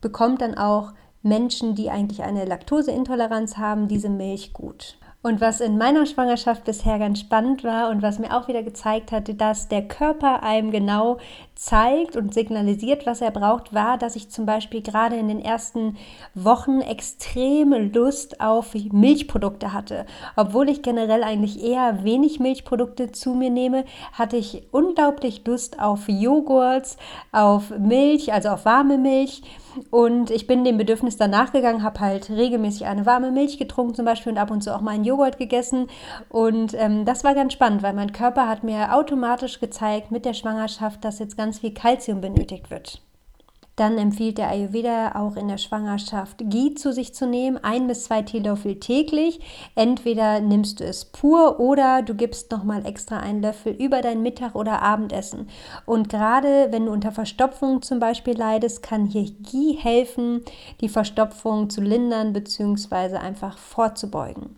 bekommt 0.01 0.41
dann 0.43 0.57
auch 0.57 0.93
Menschen, 1.23 1.77
die 1.77 1.89
eigentlich 1.89 2.25
eine 2.25 2.45
Laktoseintoleranz 2.45 3.59
haben, 3.59 3.87
diese 3.87 4.09
Milch 4.09 4.53
gut. 4.53 4.99
Und 5.23 5.41
was 5.41 5.61
in 5.61 5.79
meiner 5.79 6.05
Schwangerschaft 6.05 6.65
bisher 6.65 6.99
ganz 6.99 7.21
spannend 7.21 7.63
war 7.63 7.91
und 7.91 8.03
was 8.03 8.19
mir 8.19 8.37
auch 8.37 8.49
wieder 8.49 8.65
gezeigt 8.65 9.13
hatte, 9.13 9.35
dass 9.35 9.69
der 9.69 9.87
Körper 9.87 10.43
einem 10.43 10.73
genau 10.73 11.19
zeigt 11.55 12.17
und 12.17 12.35
signalisiert, 12.35 13.07
was 13.07 13.21
er 13.21 13.31
braucht, 13.31 13.73
war, 13.73 13.99
dass 13.99 14.17
ich 14.17 14.31
zum 14.31 14.47
Beispiel 14.47 14.83
gerade 14.83 15.17
in 15.17 15.29
den 15.29 15.41
ersten 15.41 15.97
Wochen 16.35 16.81
extreme 16.81 17.79
Lust 17.79 18.41
auf 18.41 18.75
Milchprodukte 18.75 19.73
hatte. 19.73 20.07
Obwohl 20.37 20.69
ich 20.69 20.83
generell 20.83 21.23
eigentlich 21.23 21.63
eher 21.63 22.05
wenig 22.05 22.41
Milchprodukte 22.41 23.13
zu 23.13 23.35
mir 23.35 23.51
nehme, 23.51 23.85
hatte 24.13 24.37
ich 24.37 24.63
unglaublich 24.73 25.47
Lust 25.47 25.79
auf 25.81 26.09
Joghurts, 26.09 26.97
auf 27.33 27.71
Milch, 27.79 28.33
also 28.33 28.51
auf 28.51 28.65
warme 28.65 28.99
Milch. 28.99 29.43
Und 29.91 30.31
ich 30.31 30.47
bin 30.47 30.65
dem 30.65 30.77
Bedürfnis 30.77 31.17
danach 31.17 31.53
gegangen, 31.53 31.83
habe 31.83 32.01
halt 32.01 32.29
regelmäßig 32.31 32.87
eine 32.87 33.07
warme 33.07 33.31
Milch 33.31 33.59
getrunken 33.59 33.95
zum 33.95 34.05
Beispiel 34.05 34.33
und 34.33 34.39
ab 34.39 34.51
und 34.51 34.63
zu 34.63 34.75
auch 34.75 34.81
mal 34.81 34.93
einen 34.93 35.05
Joghurt 35.05 35.39
gegessen. 35.39 35.87
Und 36.29 36.75
ähm, 36.75 37.05
das 37.05 37.25
war 37.25 37.35
ganz 37.35 37.55
spannend, 37.55 37.83
weil 37.83 37.95
mein 37.95 38.13
Körper 38.13 38.49
hat 38.49 38.65
mir 38.65 38.95
automatisch 38.95 39.61
gezeigt 39.61 40.11
mit 40.11 40.25
der 40.25 40.35
Schwangerschaft, 40.35 41.05
dass 41.05 41.19
jetzt 41.19 41.37
ganz 41.43 41.59
viel 41.59 41.75
Kalzium 41.75 42.21
benötigt 42.21 42.71
wird. 42.71 43.03
Dann 43.77 43.97
empfiehlt 43.97 44.37
der 44.37 44.51
Ayurveda 44.51 45.13
auch 45.15 45.37
in 45.37 45.49
der 45.49 45.57
Schwangerschaft 45.57 46.43
Ghee 46.45 46.75
zu 46.75 46.93
sich 46.93 47.15
zu 47.15 47.27
nehmen, 47.27 47.59
ein 47.63 47.87
bis 47.87 48.05
zwei 48.05 48.21
Teelöffel 48.23 48.79
täglich. 48.79 49.41
Entweder 49.75 50.41
nimmst 50.41 50.81
du 50.81 50.85
es 50.85 51.07
pur 51.07 51.59
oder 51.59 52.03
du 52.03 52.15
gibst 52.15 52.51
nochmal 52.53 52.85
extra 52.85 53.19
einen 53.19 53.41
Löffel 53.41 53.73
über 53.73 54.03
dein 54.03 54.23
Mittag- 54.23 54.55
oder 54.55 54.83
Abendessen. 54.83 55.49
Und 55.87 56.11
gerade 56.11 56.69
wenn 56.71 56.87
du 56.87 56.93
unter 56.93 57.13
Verstopfung 57.13 57.81
zum 57.81 57.99
Beispiel 57.99 58.37
leidest, 58.37 58.83
kann 58.83 59.07
hier 59.07 59.31
Ghee 59.51 59.75
helfen, 59.79 60.43
die 60.83 60.91
Verstopfung 60.91 61.71
zu 61.71 61.81
lindern 61.81 62.35
bzw. 62.35 63.17
einfach 63.17 63.57
vorzubeugen. 63.57 64.57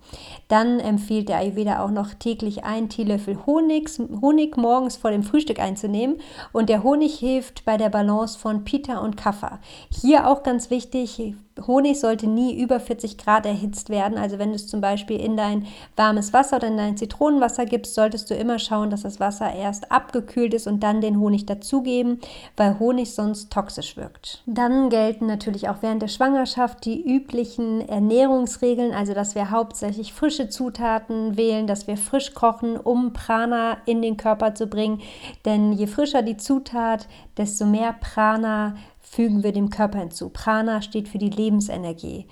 Dann 0.49 0.81
empfiehlt 0.81 1.29
der 1.29 1.39
Ayurveda 1.39 1.85
auch 1.85 1.91
noch 1.91 2.15
täglich 2.15 2.65
einen 2.65 2.89
Teelöffel 2.89 3.47
Honig, 3.47 3.91
Honig 4.21 4.57
morgens 4.57 4.97
vor 4.97 5.13
dem 5.13 5.23
Frühstück 5.23 5.61
einzunehmen. 5.61 6.17
Und 6.53 6.69
der 6.69 6.83
Honig 6.83 7.19
hilft 7.19 7.65
bei 7.65 7.77
der 7.77 7.91
Balance 7.91 8.39
von 8.39 8.65
Pita 8.65 9.04
und 9.05 9.17
Kaffer. 9.17 9.61
Hier 9.91 10.29
auch 10.29 10.43
ganz 10.43 10.71
wichtig, 10.71 11.35
Honig 11.67 12.01
sollte 12.01 12.27
nie 12.27 12.61
über 12.61 12.81
40 12.81 13.17
Grad 13.17 13.47
erhitzt 13.47 13.89
werden. 13.89 14.19
Also 14.19 14.39
wenn 14.39 14.49
du 14.49 14.57
es 14.57 14.67
zum 14.67 14.81
Beispiel 14.81 15.21
in 15.21 15.37
dein 15.37 15.67
warmes 15.97 16.33
Wasser 16.33 16.57
oder 16.57 16.67
in 16.67 16.77
dein 16.77 16.97
Zitronenwasser 16.97 17.65
gibst, 17.65 17.95
solltest 17.95 18.29
du 18.29 18.35
immer 18.35 18.59
schauen, 18.59 18.91
dass 18.91 19.03
das 19.03 19.21
Wasser 19.21 19.55
erst 19.55 19.93
abgekühlt 19.93 20.53
ist 20.53 20.67
und 20.67 20.83
dann 20.83 21.01
den 21.01 21.21
Honig 21.21 21.47
dazugeben, 21.47 22.21
weil 22.57 22.79
Honig 22.81 23.15
sonst 23.15 23.53
toxisch 23.53 23.97
wirkt. 23.97 24.43
Dann 24.47 24.89
gelten 24.91 25.27
natürlich 25.27 25.69
auch 25.69 25.77
während 25.81 26.03
der 26.03 26.09
Schwangerschaft 26.09 26.85
die 26.85 27.01
üblichen 27.01 27.89
Ernährungsregeln, 27.89 28.93
also 28.93 29.15
dass 29.15 29.37
wir 29.37 29.51
hauptsächlich 29.51 30.13
frische 30.13 30.49
Zutaten 30.49 31.37
wählen, 31.37 31.69
dass 31.69 31.87
wir 31.87 31.97
frisch 31.97 32.35
kochen, 32.35 32.77
um 32.77 33.13
Prana 33.13 33.77
in 33.87 34.03
den 34.03 34.17
Körper 34.17 34.57
zu 34.57 34.67
bringen. 34.67 35.01
Denn 35.45 35.73
je 35.73 35.87
frischer 35.87 36.23
die 36.23 36.37
Zutat, 36.37 37.07
desto 37.37 37.65
mehr 37.65 37.93
Prana 37.93 38.75
fügen 39.15 39.43
wir 39.43 39.53
dem 39.53 39.71
Körper 39.71 40.01
hinzu. 40.01 40.29
Prana 40.29 40.83
steht 40.83 41.09
für 41.09 41.19
die 41.19 41.31
Lebensenergie. 41.31 42.27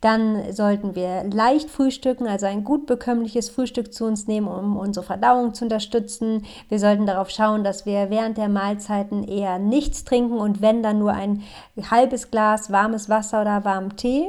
Dann 0.00 0.52
sollten 0.52 0.94
wir 0.94 1.24
leicht 1.24 1.70
frühstücken, 1.70 2.26
also 2.26 2.46
ein 2.46 2.64
gut 2.64 2.86
bekömmliches 2.86 3.48
Frühstück 3.48 3.94
zu 3.94 4.04
uns 4.04 4.26
nehmen, 4.26 4.46
um 4.46 4.76
unsere 4.76 5.06
Verdauung 5.06 5.54
zu 5.54 5.64
unterstützen. 5.64 6.44
Wir 6.68 6.78
sollten 6.78 7.06
darauf 7.06 7.30
schauen, 7.30 7.64
dass 7.64 7.86
wir 7.86 8.10
während 8.10 8.36
der 8.36 8.48
Mahlzeiten 8.48 9.26
eher 9.26 9.58
nichts 9.58 10.04
trinken 10.04 10.36
und 10.36 10.60
wenn 10.60 10.82
dann 10.82 10.98
nur 10.98 11.12
ein 11.12 11.42
halbes 11.90 12.30
Glas 12.30 12.70
warmes 12.70 13.08
Wasser 13.08 13.40
oder 13.40 13.64
warmen 13.64 13.96
Tee. 13.96 14.28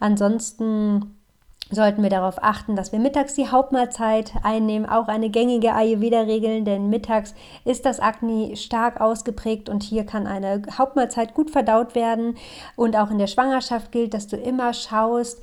Ansonsten 0.00 1.13
sollten 1.74 2.02
wir 2.02 2.10
darauf 2.10 2.42
achten, 2.42 2.76
dass 2.76 2.92
wir 2.92 2.98
mittags 2.98 3.34
die 3.34 3.48
Hauptmahlzeit 3.48 4.32
einnehmen, 4.42 4.88
auch 4.88 5.08
eine 5.08 5.30
gängige 5.30 5.74
Ayurveda-Regel, 5.74 6.64
denn 6.64 6.88
mittags 6.88 7.34
ist 7.64 7.84
das 7.84 8.00
Agni 8.00 8.56
stark 8.56 9.00
ausgeprägt 9.00 9.68
und 9.68 9.82
hier 9.82 10.04
kann 10.04 10.26
eine 10.26 10.62
Hauptmahlzeit 10.76 11.34
gut 11.34 11.50
verdaut 11.50 11.94
werden. 11.94 12.36
Und 12.76 12.96
auch 12.96 13.10
in 13.10 13.18
der 13.18 13.26
Schwangerschaft 13.26 13.92
gilt, 13.92 14.14
dass 14.14 14.26
du 14.26 14.36
immer 14.36 14.72
schaust, 14.72 15.42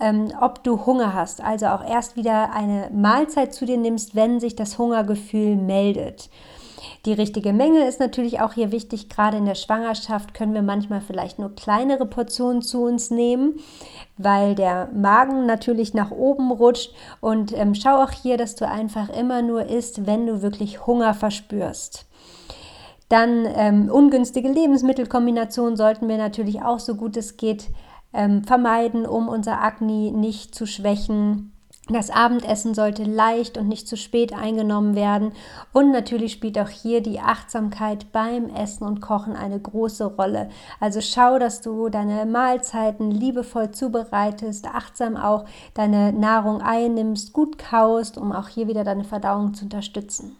ähm, 0.00 0.32
ob 0.40 0.64
du 0.64 0.84
Hunger 0.84 1.14
hast. 1.14 1.42
Also 1.42 1.66
auch 1.66 1.84
erst 1.84 2.16
wieder 2.16 2.52
eine 2.52 2.90
Mahlzeit 2.92 3.54
zu 3.54 3.66
dir 3.66 3.78
nimmst, 3.78 4.14
wenn 4.14 4.40
sich 4.40 4.56
das 4.56 4.78
Hungergefühl 4.78 5.56
meldet. 5.56 6.28
Die 7.04 7.12
richtige 7.12 7.52
Menge 7.52 7.84
ist 7.86 7.98
natürlich 7.98 8.40
auch 8.40 8.52
hier 8.52 8.70
wichtig. 8.70 9.08
Gerade 9.08 9.36
in 9.36 9.44
der 9.44 9.56
Schwangerschaft 9.56 10.34
können 10.34 10.54
wir 10.54 10.62
manchmal 10.62 11.00
vielleicht 11.00 11.38
nur 11.38 11.54
kleinere 11.54 12.06
Portionen 12.06 12.62
zu 12.62 12.84
uns 12.84 13.10
nehmen, 13.10 13.58
weil 14.18 14.54
der 14.54 14.88
Magen 14.94 15.46
natürlich 15.46 15.94
nach 15.94 16.10
oben 16.10 16.50
rutscht. 16.50 16.94
Und 17.20 17.56
ähm, 17.56 17.74
schau 17.74 18.02
auch 18.02 18.10
hier, 18.10 18.36
dass 18.36 18.54
du 18.54 18.68
einfach 18.68 19.08
immer 19.08 19.42
nur 19.42 19.66
isst, 19.66 20.06
wenn 20.06 20.26
du 20.26 20.42
wirklich 20.42 20.86
Hunger 20.86 21.14
verspürst. 21.14 22.06
Dann 23.08 23.46
ähm, 23.56 23.90
ungünstige 23.90 24.48
Lebensmittelkombinationen 24.48 25.76
sollten 25.76 26.08
wir 26.08 26.16
natürlich 26.16 26.62
auch 26.62 26.78
so 26.78 26.94
gut 26.94 27.16
es 27.16 27.36
geht 27.36 27.68
ähm, 28.14 28.44
vermeiden, 28.44 29.06
um 29.06 29.28
unser 29.28 29.62
Agni 29.62 30.10
nicht 30.10 30.54
zu 30.54 30.66
schwächen. 30.66 31.51
Das 31.88 32.10
Abendessen 32.10 32.74
sollte 32.74 33.02
leicht 33.02 33.58
und 33.58 33.66
nicht 33.66 33.88
zu 33.88 33.96
spät 33.96 34.32
eingenommen 34.32 34.94
werden. 34.94 35.32
Und 35.72 35.90
natürlich 35.90 36.32
spielt 36.32 36.56
auch 36.58 36.68
hier 36.68 37.02
die 37.02 37.18
Achtsamkeit 37.18 38.12
beim 38.12 38.48
Essen 38.50 38.86
und 38.86 39.00
Kochen 39.00 39.34
eine 39.34 39.58
große 39.58 40.04
Rolle. 40.04 40.48
Also 40.78 41.00
schau, 41.00 41.40
dass 41.40 41.60
du 41.60 41.88
deine 41.88 42.24
Mahlzeiten 42.24 43.10
liebevoll 43.10 43.72
zubereitest, 43.72 44.66
achtsam 44.66 45.16
auch 45.16 45.44
deine 45.74 46.12
Nahrung 46.12 46.62
einnimmst, 46.62 47.32
gut 47.32 47.58
kaust, 47.58 48.16
um 48.16 48.30
auch 48.30 48.46
hier 48.46 48.68
wieder 48.68 48.84
deine 48.84 49.04
Verdauung 49.04 49.52
zu 49.52 49.64
unterstützen. 49.64 50.36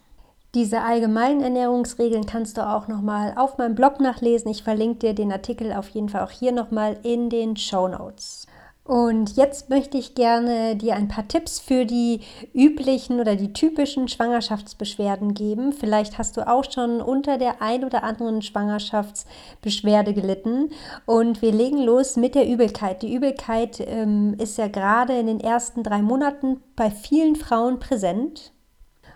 Diese 0.54 0.82
allgemeinen 0.82 1.40
Ernährungsregeln 1.40 2.26
kannst 2.26 2.56
du 2.56 2.68
auch 2.68 2.86
nochmal 2.86 3.34
auf 3.36 3.58
meinem 3.58 3.74
Blog 3.74 4.00
nachlesen. 4.00 4.50
Ich 4.50 4.62
verlinke 4.62 4.98
dir 4.98 5.14
den 5.14 5.32
Artikel 5.32 5.72
auf 5.72 5.88
jeden 5.88 6.08
Fall 6.08 6.22
auch 6.22 6.30
hier 6.30 6.52
nochmal 6.52 6.98
in 7.02 7.30
den 7.30 7.56
Show 7.56 7.88
Notes. 7.88 8.46
Und 8.84 9.36
jetzt 9.36 9.70
möchte 9.70 9.96
ich 9.96 10.16
gerne 10.16 10.74
dir 10.74 10.96
ein 10.96 11.06
paar 11.06 11.28
Tipps 11.28 11.60
für 11.60 11.86
die 11.86 12.20
üblichen 12.52 13.20
oder 13.20 13.36
die 13.36 13.52
typischen 13.52 14.08
Schwangerschaftsbeschwerden 14.08 15.34
geben. 15.34 15.72
Vielleicht 15.72 16.18
hast 16.18 16.36
du 16.36 16.48
auch 16.48 16.64
schon 16.68 17.00
unter 17.00 17.38
der 17.38 17.62
ein 17.62 17.84
oder 17.84 18.02
anderen 18.02 18.42
Schwangerschaftsbeschwerde 18.42 20.14
gelitten. 20.14 20.70
Und 21.06 21.42
wir 21.42 21.52
legen 21.52 21.78
los 21.78 22.16
mit 22.16 22.34
der 22.34 22.48
Übelkeit. 22.48 23.02
Die 23.02 23.14
Übelkeit 23.14 23.78
ähm, 23.86 24.34
ist 24.38 24.58
ja 24.58 24.66
gerade 24.66 25.16
in 25.16 25.28
den 25.28 25.40
ersten 25.40 25.84
drei 25.84 26.02
Monaten 26.02 26.60
bei 26.74 26.90
vielen 26.90 27.36
Frauen 27.36 27.78
präsent. 27.78 28.52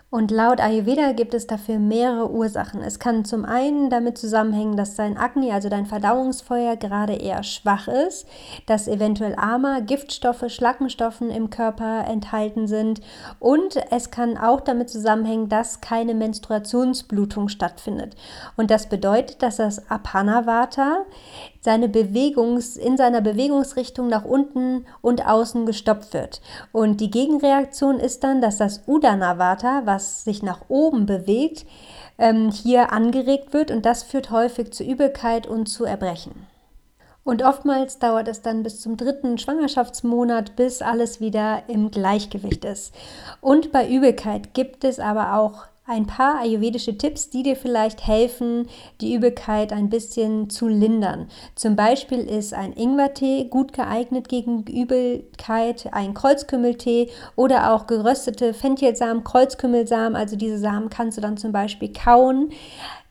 Und 0.09 0.31
laut 0.31 0.61
Ayurveda 0.61 1.11
gibt 1.11 1.33
es 1.33 1.47
dafür 1.47 1.79
mehrere 1.79 2.31
Ursachen. 2.31 2.81
Es 2.81 2.97
kann 2.97 3.25
zum 3.25 3.43
einen 3.43 3.89
damit 3.89 4.17
zusammenhängen, 4.17 4.77
dass 4.77 4.95
dein 4.95 5.17
Agni, 5.17 5.51
also 5.51 5.67
dein 5.67 5.85
Verdauungsfeuer, 5.85 6.77
gerade 6.77 7.13
eher 7.13 7.43
schwach 7.43 7.89
ist, 7.89 8.25
dass 8.67 8.87
eventuell 8.87 9.35
Ama, 9.35 9.81
Giftstoffe, 9.81 10.45
Schlackenstoffen 10.47 11.29
im 11.29 11.49
Körper 11.49 12.05
enthalten 12.07 12.67
sind. 12.67 13.01
Und 13.39 13.75
es 13.91 14.09
kann 14.09 14.37
auch 14.37 14.61
damit 14.61 14.89
zusammenhängen, 14.89 15.49
dass 15.49 15.81
keine 15.81 16.13
Menstruationsblutung 16.13 17.49
stattfindet. 17.49 18.15
Und 18.55 18.71
das 18.71 18.87
bedeutet, 18.87 19.43
dass 19.43 19.57
das 19.57 19.91
Apana-Vata 19.91 21.05
seine 21.67 21.89
Bewegungs, 21.89 22.77
in 22.77 22.95
seiner 22.95 23.19
Bewegungsrichtung 23.19 24.07
nach 24.07 24.23
unten 24.23 24.85
und 25.01 25.27
außen 25.27 25.65
gestoppt 25.65 26.13
wird. 26.13 26.39
Und 26.71 27.01
die 27.01 27.11
Gegenreaktion 27.11 27.99
ist 27.99 28.23
dann, 28.23 28.39
dass 28.39 28.55
das 28.55 28.83
Udana-Vata, 28.87 29.81
was 29.83 30.23
sich 30.23 30.41
nach 30.41 30.61
oben 30.69 31.05
bewegt, 31.05 31.65
ähm, 32.17 32.51
hier 32.51 32.93
angeregt 32.93 33.51
wird 33.51 33.69
und 33.69 33.85
das 33.85 34.03
führt 34.03 34.31
häufig 34.31 34.71
zu 34.71 34.85
Übelkeit 34.85 35.45
und 35.45 35.65
zu 35.65 35.83
Erbrechen. 35.83 36.47
Und 37.25 37.43
oftmals 37.43 37.99
dauert 37.99 38.29
es 38.29 38.41
dann 38.41 38.63
bis 38.63 38.79
zum 38.79 38.95
dritten 38.95 39.37
Schwangerschaftsmonat, 39.37 40.55
bis 40.55 40.81
alles 40.81 41.19
wieder 41.19 41.63
im 41.67 41.91
Gleichgewicht 41.91 42.63
ist. 42.63 42.95
Und 43.41 43.73
bei 43.73 43.89
Übelkeit 43.89 44.53
gibt 44.53 44.85
es 44.85 45.01
aber 45.01 45.35
auch 45.35 45.65
ein 45.87 46.05
paar 46.05 46.41
ayurvedische 46.41 46.97
Tipps, 46.97 47.29
die 47.29 47.43
dir 47.43 47.55
vielleicht 47.55 48.05
helfen, 48.05 48.67
die 48.99 49.13
Übelkeit 49.13 49.71
ein 49.71 49.89
bisschen 49.89 50.49
zu 50.49 50.67
lindern. 50.67 51.29
Zum 51.55 51.77
Beispiel 51.77 52.19
ist 52.19 52.53
ein 52.53 52.73
Ingwertee 52.73 53.45
gut 53.45 53.71
geeignet 53.71 54.27
gegen 54.27 54.63
Übelkeit, 54.63 55.87
ein 55.93 56.13
Kreuzkümmeltee 56.13 57.09
oder 57.37 57.73
auch 57.73 57.87
geröstete 57.87 58.53
Fenchelsamen, 58.53 59.23
Kreuzkümmelsamen. 59.23 60.17
Also 60.17 60.35
diese 60.35 60.59
Samen 60.59 60.89
kannst 60.89 61.17
du 61.17 61.21
dann 61.21 61.37
zum 61.37 61.53
Beispiel 61.53 61.93
kauen 61.93 62.51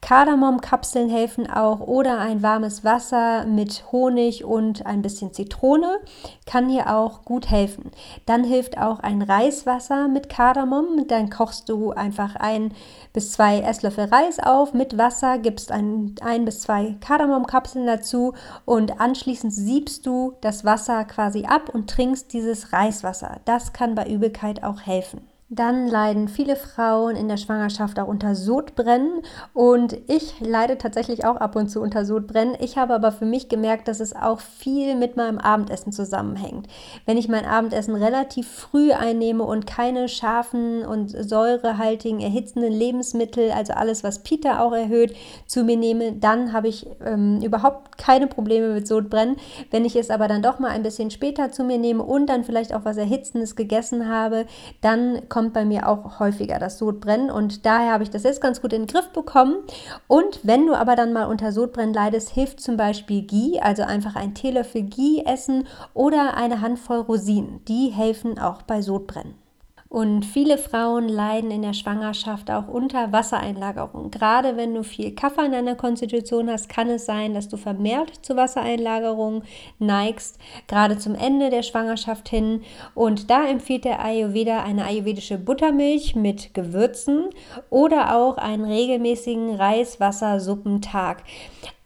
Kardamomkapseln 0.06 1.08
helfen 1.08 1.50
auch 1.50 1.80
oder 1.80 2.20
ein 2.20 2.40
warmes 2.40 2.84
Wasser 2.84 3.44
mit 3.44 3.90
Honig 3.90 4.44
und 4.44 4.86
ein 4.86 5.02
bisschen 5.02 5.32
Zitrone 5.32 5.98
kann 6.46 6.68
hier 6.68 6.94
auch 6.94 7.24
gut 7.24 7.50
helfen. 7.50 7.90
Dann 8.24 8.44
hilft 8.44 8.78
auch 8.78 9.00
ein 9.00 9.20
Reiswasser 9.20 10.06
mit 10.06 10.28
Kardamom. 10.28 11.08
Dann 11.08 11.28
kochst 11.28 11.68
du 11.68 11.90
einfach 11.90 12.36
ein 12.36 12.72
bis 13.12 13.32
zwei 13.32 13.58
Esslöffel 13.58 14.04
Reis 14.04 14.38
auf 14.38 14.74
mit 14.74 14.96
Wasser, 14.96 15.38
gibst 15.38 15.72
ein, 15.72 16.14
ein 16.20 16.44
bis 16.44 16.60
zwei 16.60 16.94
Kardamomkapseln 17.00 17.84
dazu 17.84 18.34
und 18.64 19.00
anschließend 19.00 19.52
siebst 19.52 20.06
du 20.06 20.34
das 20.40 20.64
Wasser 20.64 21.04
quasi 21.04 21.46
ab 21.46 21.68
und 21.74 21.90
trinkst 21.90 22.32
dieses 22.32 22.72
Reiswasser. 22.72 23.40
Das 23.44 23.72
kann 23.72 23.96
bei 23.96 24.06
Übelkeit 24.06 24.62
auch 24.62 24.82
helfen. 24.82 25.22
Dann 25.48 25.86
leiden 25.86 26.26
viele 26.26 26.56
Frauen 26.56 27.14
in 27.14 27.28
der 27.28 27.36
Schwangerschaft 27.36 28.00
auch 28.00 28.08
unter 28.08 28.34
Sodbrennen 28.34 29.22
und 29.54 29.96
ich 30.08 30.40
leide 30.40 30.76
tatsächlich 30.76 31.24
auch 31.24 31.36
ab 31.36 31.54
und 31.54 31.68
zu 31.68 31.80
unter 31.80 32.04
Sodbrennen. 32.04 32.56
Ich 32.58 32.76
habe 32.76 32.94
aber 32.94 33.12
für 33.12 33.26
mich 33.26 33.48
gemerkt, 33.48 33.86
dass 33.86 34.00
es 34.00 34.16
auch 34.16 34.40
viel 34.40 34.96
mit 34.96 35.16
meinem 35.16 35.38
Abendessen 35.38 35.92
zusammenhängt. 35.92 36.66
Wenn 37.04 37.16
ich 37.16 37.28
mein 37.28 37.44
Abendessen 37.44 37.94
relativ 37.94 38.50
früh 38.50 38.90
einnehme 38.90 39.44
und 39.44 39.68
keine 39.68 40.08
scharfen 40.08 40.84
und 40.84 41.10
säurehaltigen, 41.10 42.18
erhitzenden 42.18 42.72
Lebensmittel, 42.72 43.52
also 43.52 43.72
alles, 43.74 44.02
was 44.02 44.24
Peter 44.24 44.60
auch 44.60 44.72
erhöht, 44.72 45.14
zu 45.46 45.62
mir 45.62 45.76
nehme, 45.76 46.14
dann 46.14 46.52
habe 46.52 46.66
ich 46.66 46.88
ähm, 47.04 47.40
überhaupt 47.40 47.98
keine 47.98 48.26
Probleme 48.26 48.74
mit 48.74 48.88
Sodbrennen. 48.88 49.36
Wenn 49.70 49.84
ich 49.84 49.94
es 49.94 50.10
aber 50.10 50.26
dann 50.26 50.42
doch 50.42 50.58
mal 50.58 50.70
ein 50.70 50.82
bisschen 50.82 51.12
später 51.12 51.52
zu 51.52 51.62
mir 51.62 51.78
nehme 51.78 52.02
und 52.02 52.26
dann 52.26 52.42
vielleicht 52.42 52.74
auch 52.74 52.84
was 52.84 52.96
Erhitzendes 52.96 53.54
gegessen 53.54 54.08
habe, 54.08 54.46
dann 54.80 55.28
kommt 55.28 55.35
bei 55.52 55.64
mir 55.64 55.88
auch 55.88 56.18
häufiger 56.18 56.58
das 56.58 56.78
Sodbrennen 56.78 57.30
und 57.30 57.66
daher 57.66 57.92
habe 57.92 58.02
ich 58.02 58.10
das 58.10 58.22
jetzt 58.22 58.40
ganz 58.40 58.60
gut 58.60 58.72
in 58.72 58.82
den 58.82 58.86
Griff 58.88 59.10
bekommen. 59.10 59.56
Und 60.08 60.40
wenn 60.42 60.66
du 60.66 60.74
aber 60.74 60.96
dann 60.96 61.12
mal 61.12 61.24
unter 61.24 61.52
Sodbrennen 61.52 61.94
leidest, 61.94 62.30
hilft 62.30 62.60
zum 62.60 62.76
Beispiel 62.76 63.22
Ghee, 63.22 63.60
also 63.60 63.82
einfach 63.82 64.16
ein 64.16 64.34
Teelöffel 64.34 64.82
Ghee 64.82 65.22
essen 65.24 65.66
oder 65.94 66.36
eine 66.36 66.60
Handvoll 66.60 66.98
Rosinen. 66.98 67.64
Die 67.66 67.88
helfen 67.88 68.38
auch 68.38 68.62
bei 68.62 68.82
Sodbrennen. 68.82 69.45
Und 69.88 70.24
viele 70.24 70.58
Frauen 70.58 71.08
leiden 71.08 71.50
in 71.50 71.62
der 71.62 71.72
Schwangerschaft 71.72 72.50
auch 72.50 72.66
unter 72.66 73.12
Wassereinlagerung. 73.12 74.10
Gerade 74.10 74.56
wenn 74.56 74.74
du 74.74 74.82
viel 74.82 75.14
Kaffee 75.14 75.46
in 75.46 75.52
deiner 75.52 75.76
Konstitution 75.76 76.50
hast, 76.50 76.68
kann 76.68 76.90
es 76.90 77.06
sein, 77.06 77.34
dass 77.34 77.48
du 77.48 77.56
vermehrt 77.56 78.12
zu 78.22 78.36
Wassereinlagerung 78.36 79.42
neigst, 79.78 80.38
gerade 80.66 80.98
zum 80.98 81.14
Ende 81.14 81.50
der 81.50 81.62
Schwangerschaft 81.62 82.28
hin. 82.28 82.62
Und 82.94 83.30
da 83.30 83.46
empfiehlt 83.46 83.84
der 83.84 84.04
Ayurveda 84.04 84.64
eine 84.64 84.84
ayurvedische 84.84 85.38
Buttermilch 85.38 86.16
mit 86.16 86.52
Gewürzen 86.52 87.30
oder 87.70 88.16
auch 88.16 88.38
einen 88.38 88.64
regelmäßigen 88.64 89.54
Reis-Wasser-Suppentag. 89.54 91.22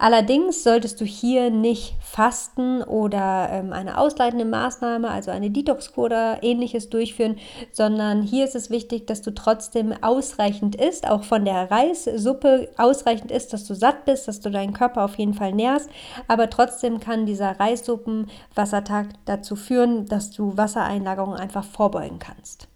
Allerdings 0.03 0.65
solltest 0.65 0.99
du 1.03 1.05
hier 1.05 1.51
nicht 1.51 1.95
fasten 2.01 2.83
oder 2.83 3.51
ähm, 3.53 3.75
eine 3.75 3.99
ausleitende 3.99 4.47
Maßnahme, 4.47 5.11
also 5.11 5.31
eine 5.31 5.51
Detox-Kur 5.51 6.05
oder 6.07 6.43
ähnliches 6.43 6.89
durchführen, 6.89 7.37
sondern 7.71 8.23
hier 8.23 8.47
ist 8.47 8.55
es 8.55 8.71
wichtig, 8.71 9.07
dass 9.07 9.21
du 9.21 9.31
trotzdem 9.35 9.93
ausreichend 10.01 10.75
isst, 10.75 11.07
auch 11.07 11.23
von 11.23 11.45
der 11.45 11.71
Reissuppe 11.71 12.71
ausreichend 12.79 13.31
isst, 13.31 13.53
dass 13.53 13.67
du 13.67 13.75
satt 13.75 14.07
bist, 14.07 14.27
dass 14.27 14.41
du 14.41 14.51
deinen 14.51 14.73
Körper 14.73 15.05
auf 15.05 15.19
jeden 15.19 15.35
Fall 15.35 15.53
nährst, 15.53 15.91
aber 16.29 16.49
trotzdem 16.49 16.99
kann 16.99 17.27
dieser 17.27 17.61
Reissuppen-Wassertag 17.61 19.09
dazu 19.27 19.55
führen, 19.55 20.07
dass 20.07 20.31
du 20.31 20.57
Wassereinlagerungen 20.57 21.39
einfach 21.39 21.65
vorbeugen 21.65 22.19
kannst. 22.19 22.70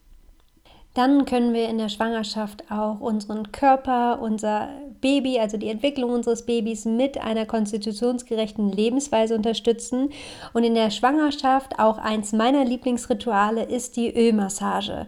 Dann 0.94 1.24
können 1.24 1.52
wir 1.52 1.68
in 1.68 1.78
der 1.78 1.88
Schwangerschaft 1.88 2.70
auch 2.70 3.00
unseren 3.00 3.50
Körper, 3.50 4.20
unser 4.22 4.68
Baby, 5.00 5.40
also 5.40 5.56
die 5.56 5.68
Entwicklung 5.68 6.10
unseres 6.10 6.46
Babys 6.46 6.84
mit 6.84 7.18
einer 7.18 7.46
konstitutionsgerechten 7.46 8.70
Lebensweise 8.70 9.34
unterstützen. 9.34 10.10
Und 10.52 10.62
in 10.62 10.76
der 10.76 10.90
Schwangerschaft 10.90 11.80
auch 11.80 11.98
eins 11.98 12.32
meiner 12.32 12.64
Lieblingsrituale 12.64 13.64
ist 13.64 13.96
die 13.96 14.14
Ölmassage. 14.14 15.06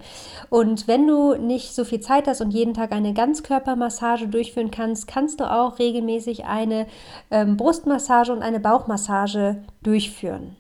Und 0.51 0.89
wenn 0.89 1.07
du 1.07 1.37
nicht 1.37 1.73
so 1.73 1.85
viel 1.85 2.01
Zeit 2.01 2.27
hast 2.27 2.41
und 2.41 2.51
jeden 2.51 2.75
Tag 2.75 2.91
eine 2.91 3.15
Ganzkörpermassage 3.15 4.27
durchführen 4.27 4.73
kannst, 4.73 5.07
kannst 5.07 5.39
du 5.39 5.51
auch 5.51 5.79
regelmäßig 5.79 6.47
eine 6.47 6.89
ähm, 7.31 7.57
Brustmassage 7.57 8.33
und 8.33 8.43
eine 8.43 8.59
Bauchmassage 8.59 9.63
durchführen. 9.85 10.57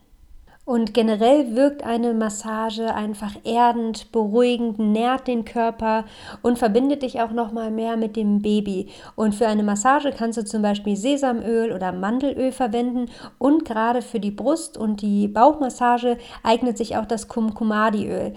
Und 0.66 0.94
generell 0.94 1.54
wirkt 1.54 1.84
eine 1.84 2.12
Massage 2.12 2.92
einfach 2.92 3.36
erdend, 3.44 4.10
beruhigend, 4.10 4.80
nährt 4.80 5.28
den 5.28 5.44
Körper 5.44 6.04
und 6.42 6.58
verbindet 6.58 7.02
dich 7.02 7.20
auch 7.20 7.30
noch 7.30 7.52
mal 7.52 7.70
mehr 7.70 7.96
mit 7.96 8.16
dem 8.16 8.42
Baby. 8.42 8.88
Und 9.14 9.36
für 9.36 9.46
eine 9.46 9.62
Massage 9.62 10.10
kannst 10.10 10.38
du 10.38 10.44
zum 10.44 10.62
Beispiel 10.62 10.96
Sesamöl 10.96 11.70
oder 11.72 11.92
Mandelöl 11.92 12.50
verwenden. 12.50 13.08
Und 13.38 13.64
gerade 13.64 14.02
für 14.02 14.18
die 14.18 14.32
Brust- 14.32 14.76
und 14.76 15.02
die 15.02 15.28
Bauchmassage 15.28 16.18
eignet 16.42 16.76
sich 16.78 16.96
auch 16.96 17.06
das 17.06 17.28
Kumkumadiöl. 17.28 18.34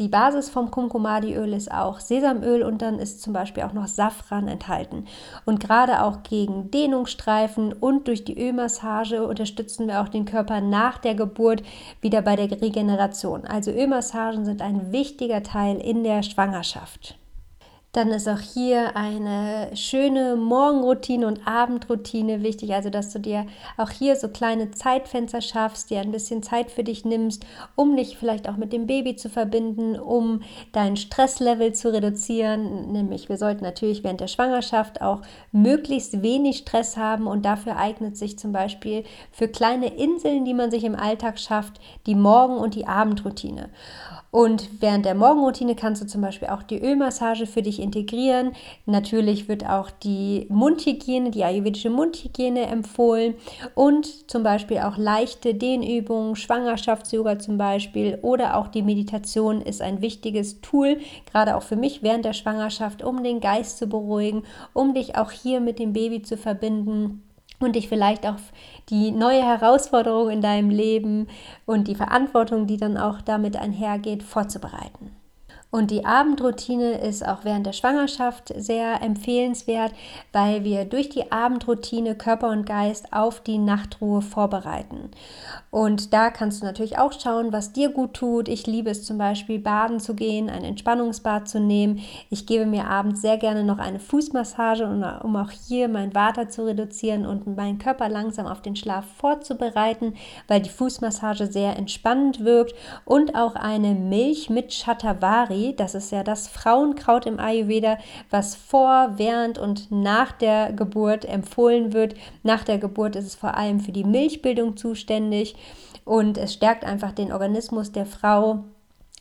Die 0.00 0.08
Basis 0.08 0.50
vom 0.50 0.72
Kumkumadiöl 0.72 1.52
ist 1.52 1.70
auch 1.70 2.00
Sesamöl 2.00 2.64
und 2.64 2.82
dann 2.82 2.98
ist 2.98 3.22
zum 3.22 3.32
Beispiel 3.32 3.62
auch 3.62 3.72
noch 3.72 3.86
Safran 3.86 4.48
enthalten. 4.48 5.04
Und 5.44 5.60
gerade 5.60 6.02
auch 6.02 6.24
gegen 6.24 6.72
Dehnungsstreifen 6.72 7.72
und 7.72 8.08
durch 8.08 8.24
die 8.24 8.36
Ölmassage 8.36 9.24
unterstützen 9.24 9.86
wir 9.86 10.00
auch 10.00 10.08
den 10.08 10.24
Körper 10.24 10.60
nach 10.60 10.98
der 10.98 11.14
Geburt 11.14 11.51
Geburt 11.52 11.62
wieder 12.00 12.22
bei 12.22 12.36
der 12.36 12.50
Regeneration. 12.50 13.44
Also 13.44 13.70
Ölmassagen 13.70 14.44
sind 14.44 14.62
ein 14.62 14.92
wichtiger 14.92 15.42
Teil 15.42 15.76
in 15.76 16.04
der 16.04 16.22
Schwangerschaft. 16.22 17.18
Dann 17.94 18.08
ist 18.08 18.26
auch 18.26 18.40
hier 18.40 18.96
eine 18.96 19.76
schöne 19.76 20.34
Morgenroutine 20.34 21.26
und 21.26 21.46
Abendroutine 21.46 22.42
wichtig, 22.42 22.72
also 22.72 22.88
dass 22.88 23.12
du 23.12 23.20
dir 23.20 23.44
auch 23.76 23.90
hier 23.90 24.16
so 24.16 24.28
kleine 24.28 24.70
Zeitfenster 24.70 25.42
schaffst, 25.42 25.90
dir 25.90 26.00
ein 26.00 26.10
bisschen 26.10 26.42
Zeit 26.42 26.70
für 26.70 26.84
dich 26.84 27.04
nimmst, 27.04 27.44
um 27.76 27.94
dich 27.94 28.16
vielleicht 28.16 28.48
auch 28.48 28.56
mit 28.56 28.72
dem 28.72 28.86
Baby 28.86 29.16
zu 29.16 29.28
verbinden, 29.28 30.00
um 30.00 30.40
dein 30.72 30.96
Stresslevel 30.96 31.74
zu 31.74 31.92
reduzieren. 31.92 32.92
Nämlich 32.92 33.28
wir 33.28 33.36
sollten 33.36 33.62
natürlich 33.62 34.02
während 34.02 34.20
der 34.22 34.28
Schwangerschaft 34.28 35.02
auch 35.02 35.20
möglichst 35.50 36.22
wenig 36.22 36.56
Stress 36.56 36.96
haben 36.96 37.26
und 37.26 37.44
dafür 37.44 37.76
eignet 37.76 38.16
sich 38.16 38.38
zum 38.38 38.52
Beispiel 38.52 39.04
für 39.32 39.48
kleine 39.48 39.88
Inseln, 39.88 40.46
die 40.46 40.54
man 40.54 40.70
sich 40.70 40.84
im 40.84 40.96
Alltag 40.96 41.38
schafft, 41.38 41.78
die 42.06 42.14
Morgen- 42.14 42.56
und 42.56 42.74
die 42.74 42.86
Abendroutine. 42.86 43.68
Und 44.32 44.80
während 44.80 45.04
der 45.04 45.14
Morgenroutine 45.14 45.74
kannst 45.74 46.00
du 46.00 46.06
zum 46.06 46.22
Beispiel 46.22 46.48
auch 46.48 46.62
die 46.62 46.80
Ölmassage 46.80 47.44
für 47.44 47.60
dich 47.60 47.78
integrieren. 47.78 48.52
Natürlich 48.86 49.46
wird 49.46 49.68
auch 49.68 49.90
die 49.90 50.46
Mundhygiene, 50.48 51.30
die 51.30 51.44
ayurvedische 51.44 51.90
Mundhygiene 51.90 52.62
empfohlen 52.62 53.34
und 53.74 54.30
zum 54.30 54.42
Beispiel 54.42 54.78
auch 54.78 54.96
leichte 54.96 55.54
Dehnübungen, 55.54 56.34
Schwangerschafts-Yoga 56.34 57.40
zum 57.40 57.58
Beispiel 57.58 58.18
oder 58.22 58.56
auch 58.56 58.68
die 58.68 58.80
Meditation 58.80 59.60
ist 59.60 59.82
ein 59.82 60.00
wichtiges 60.00 60.62
Tool, 60.62 60.96
gerade 61.30 61.54
auch 61.54 61.62
für 61.62 61.76
mich 61.76 62.02
während 62.02 62.24
der 62.24 62.32
Schwangerschaft, 62.32 63.04
um 63.04 63.22
den 63.22 63.40
Geist 63.40 63.76
zu 63.76 63.86
beruhigen, 63.86 64.44
um 64.72 64.94
dich 64.94 65.14
auch 65.14 65.30
hier 65.30 65.60
mit 65.60 65.78
dem 65.78 65.92
Baby 65.92 66.22
zu 66.22 66.38
verbinden 66.38 67.22
und 67.62 67.76
dich 67.76 67.88
vielleicht 67.88 68.26
auf 68.26 68.40
die 68.88 69.10
neue 69.10 69.42
Herausforderung 69.42 70.30
in 70.30 70.40
deinem 70.40 70.70
Leben 70.70 71.28
und 71.66 71.88
die 71.88 71.94
Verantwortung, 71.94 72.66
die 72.66 72.76
dann 72.76 72.96
auch 72.96 73.20
damit 73.20 73.56
einhergeht, 73.56 74.22
vorzubereiten. 74.22 75.21
Und 75.74 75.90
die 75.90 76.04
Abendroutine 76.04 77.00
ist 77.00 77.26
auch 77.26 77.44
während 77.44 77.64
der 77.64 77.72
Schwangerschaft 77.72 78.52
sehr 78.54 79.00
empfehlenswert, 79.00 79.92
weil 80.30 80.64
wir 80.64 80.84
durch 80.84 81.08
die 81.08 81.32
Abendroutine 81.32 82.14
Körper 82.14 82.50
und 82.50 82.66
Geist 82.66 83.10
auf 83.10 83.40
die 83.40 83.56
Nachtruhe 83.56 84.20
vorbereiten. 84.20 85.10
Und 85.70 86.12
da 86.12 86.28
kannst 86.28 86.60
du 86.60 86.66
natürlich 86.66 86.98
auch 86.98 87.18
schauen, 87.18 87.54
was 87.54 87.72
dir 87.72 87.88
gut 87.88 88.12
tut. 88.12 88.48
Ich 88.48 88.66
liebe 88.66 88.90
es 88.90 89.06
zum 89.06 89.16
Beispiel, 89.16 89.58
baden 89.58 89.98
zu 89.98 90.14
gehen, 90.14 90.50
ein 90.50 90.62
Entspannungsbad 90.62 91.48
zu 91.48 91.58
nehmen. 91.58 92.00
Ich 92.28 92.44
gebe 92.44 92.66
mir 92.66 92.88
abends 92.88 93.22
sehr 93.22 93.38
gerne 93.38 93.64
noch 93.64 93.78
eine 93.78 93.98
Fußmassage, 93.98 94.84
um 95.22 95.36
auch 95.36 95.50
hier 95.50 95.88
mein 95.88 96.14
Water 96.14 96.50
zu 96.50 96.66
reduzieren 96.66 97.24
und 97.24 97.46
meinen 97.56 97.78
Körper 97.78 98.10
langsam 98.10 98.46
auf 98.46 98.60
den 98.60 98.76
Schlaf 98.76 99.06
vorzubereiten, 99.16 100.16
weil 100.48 100.60
die 100.60 100.68
Fußmassage 100.68 101.46
sehr 101.46 101.78
entspannend 101.78 102.44
wirkt. 102.44 102.74
Und 103.06 103.34
auch 103.34 103.54
eine 103.54 103.94
Milch 103.94 104.50
mit 104.50 104.74
Shatavari 104.74 105.61
das 105.70 105.94
ist 105.94 106.10
ja 106.10 106.24
das 106.24 106.48
Frauenkraut 106.48 107.26
im 107.26 107.38
Ayurveda, 107.38 107.98
was 108.30 108.54
vor, 108.54 109.12
während 109.16 109.58
und 109.58 109.90
nach 109.90 110.32
der 110.32 110.72
Geburt 110.72 111.24
empfohlen 111.24 111.92
wird. 111.92 112.14
Nach 112.42 112.64
der 112.64 112.78
Geburt 112.78 113.16
ist 113.16 113.26
es 113.26 113.34
vor 113.34 113.56
allem 113.56 113.80
für 113.80 113.92
die 113.92 114.04
Milchbildung 114.04 114.76
zuständig 114.76 115.54
und 116.04 116.38
es 116.38 116.54
stärkt 116.54 116.84
einfach 116.84 117.12
den 117.12 117.32
Organismus 117.32 117.92
der 117.92 118.06
Frau. 118.06 118.64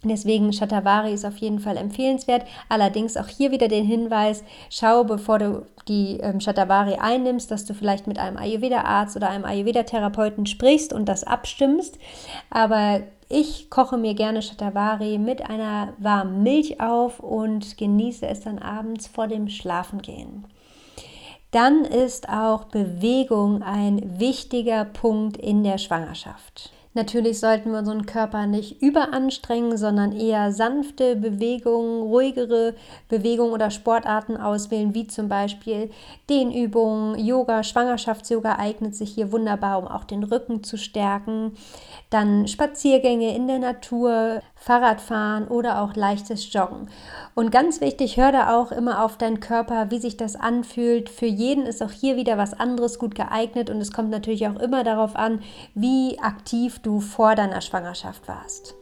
Deswegen 0.03 0.51
Shatavari 0.51 1.13
ist 1.13 1.25
auf 1.25 1.37
jeden 1.37 1.59
Fall 1.59 1.77
empfehlenswert. 1.77 2.45
Allerdings 2.69 3.17
auch 3.17 3.27
hier 3.27 3.51
wieder 3.51 3.67
den 3.67 3.85
Hinweis, 3.85 4.43
schau, 4.69 5.03
bevor 5.03 5.37
du 5.37 5.65
die 5.87 6.17
ähm, 6.21 6.39
Shatavari 6.39 6.95
einnimmst, 6.95 7.51
dass 7.51 7.65
du 7.65 7.73
vielleicht 7.73 8.07
mit 8.07 8.17
einem 8.17 8.37
Ayurveda-Arzt 8.37 9.15
oder 9.15 9.29
einem 9.29 9.45
Ayurveda-Therapeuten 9.45 10.47
sprichst 10.47 10.91
und 10.91 11.05
das 11.05 11.23
abstimmst. 11.23 11.99
Aber 12.49 13.01
ich 13.29 13.69
koche 13.69 13.97
mir 13.97 14.13
gerne 14.13 14.41
Shatavari 14.41 15.17
mit 15.17 15.49
einer 15.49 15.93
warmen 15.99 16.43
Milch 16.43 16.81
auf 16.81 17.19
und 17.19 17.77
genieße 17.77 18.27
es 18.27 18.41
dann 18.41 18.59
abends 18.59 19.07
vor 19.07 19.27
dem 19.27 19.49
Schlafengehen. 19.49 20.45
dann 21.51 21.83
ist 21.83 22.29
auch 22.29 22.65
Bewegung 22.65 23.61
ein 23.61 24.19
wichtiger 24.19 24.85
Punkt 24.85 25.35
in 25.37 25.63
der 25.63 25.77
Schwangerschaft. 25.77 26.71
Natürlich 26.93 27.39
sollten 27.39 27.71
wir 27.71 27.79
unseren 27.79 28.05
Körper 28.05 28.47
nicht 28.47 28.81
überanstrengen, 28.81 29.77
sondern 29.77 30.11
eher 30.11 30.51
sanfte 30.51 31.15
Bewegungen, 31.15 32.01
ruhigere 32.01 32.75
Bewegungen 33.07 33.53
oder 33.53 33.71
Sportarten 33.71 34.35
auswählen, 34.35 34.93
wie 34.93 35.07
zum 35.07 35.29
Beispiel 35.29 35.89
Dehnübungen, 36.29 37.17
Yoga, 37.17 37.63
Schwangerschafts-Yoga 37.63 38.57
eignet 38.57 38.93
sich 38.93 39.13
hier 39.13 39.31
wunderbar, 39.31 39.79
um 39.79 39.87
auch 39.87 40.03
den 40.03 40.23
Rücken 40.23 40.63
zu 40.63 40.77
stärken. 40.77 41.53
Dann 42.09 42.45
Spaziergänge 42.49 43.33
in 43.37 43.47
der 43.47 43.59
Natur, 43.59 44.41
Fahrradfahren 44.61 45.47
oder 45.47 45.81
auch 45.81 45.95
leichtes 45.95 46.53
Joggen. 46.53 46.87
Und 47.33 47.51
ganz 47.51 47.81
wichtig, 47.81 48.17
hör 48.17 48.31
da 48.31 48.55
auch 48.55 48.71
immer 48.71 49.03
auf 49.03 49.17
deinen 49.17 49.39
Körper, 49.39 49.89
wie 49.89 49.97
sich 49.97 50.17
das 50.17 50.35
anfühlt. 50.35 51.09
Für 51.09 51.25
jeden 51.25 51.65
ist 51.65 51.81
auch 51.81 51.89
hier 51.89 52.15
wieder 52.15 52.37
was 52.37 52.53
anderes 52.53 52.99
gut 52.99 53.15
geeignet 53.15 53.71
und 53.71 53.81
es 53.81 53.91
kommt 53.91 54.11
natürlich 54.11 54.47
auch 54.47 54.59
immer 54.59 54.83
darauf 54.83 55.15
an, 55.15 55.41
wie 55.73 56.19
aktiv 56.19 56.77
du 56.77 56.99
vor 56.99 57.33
deiner 57.33 57.61
Schwangerschaft 57.61 58.27
warst. 58.27 58.75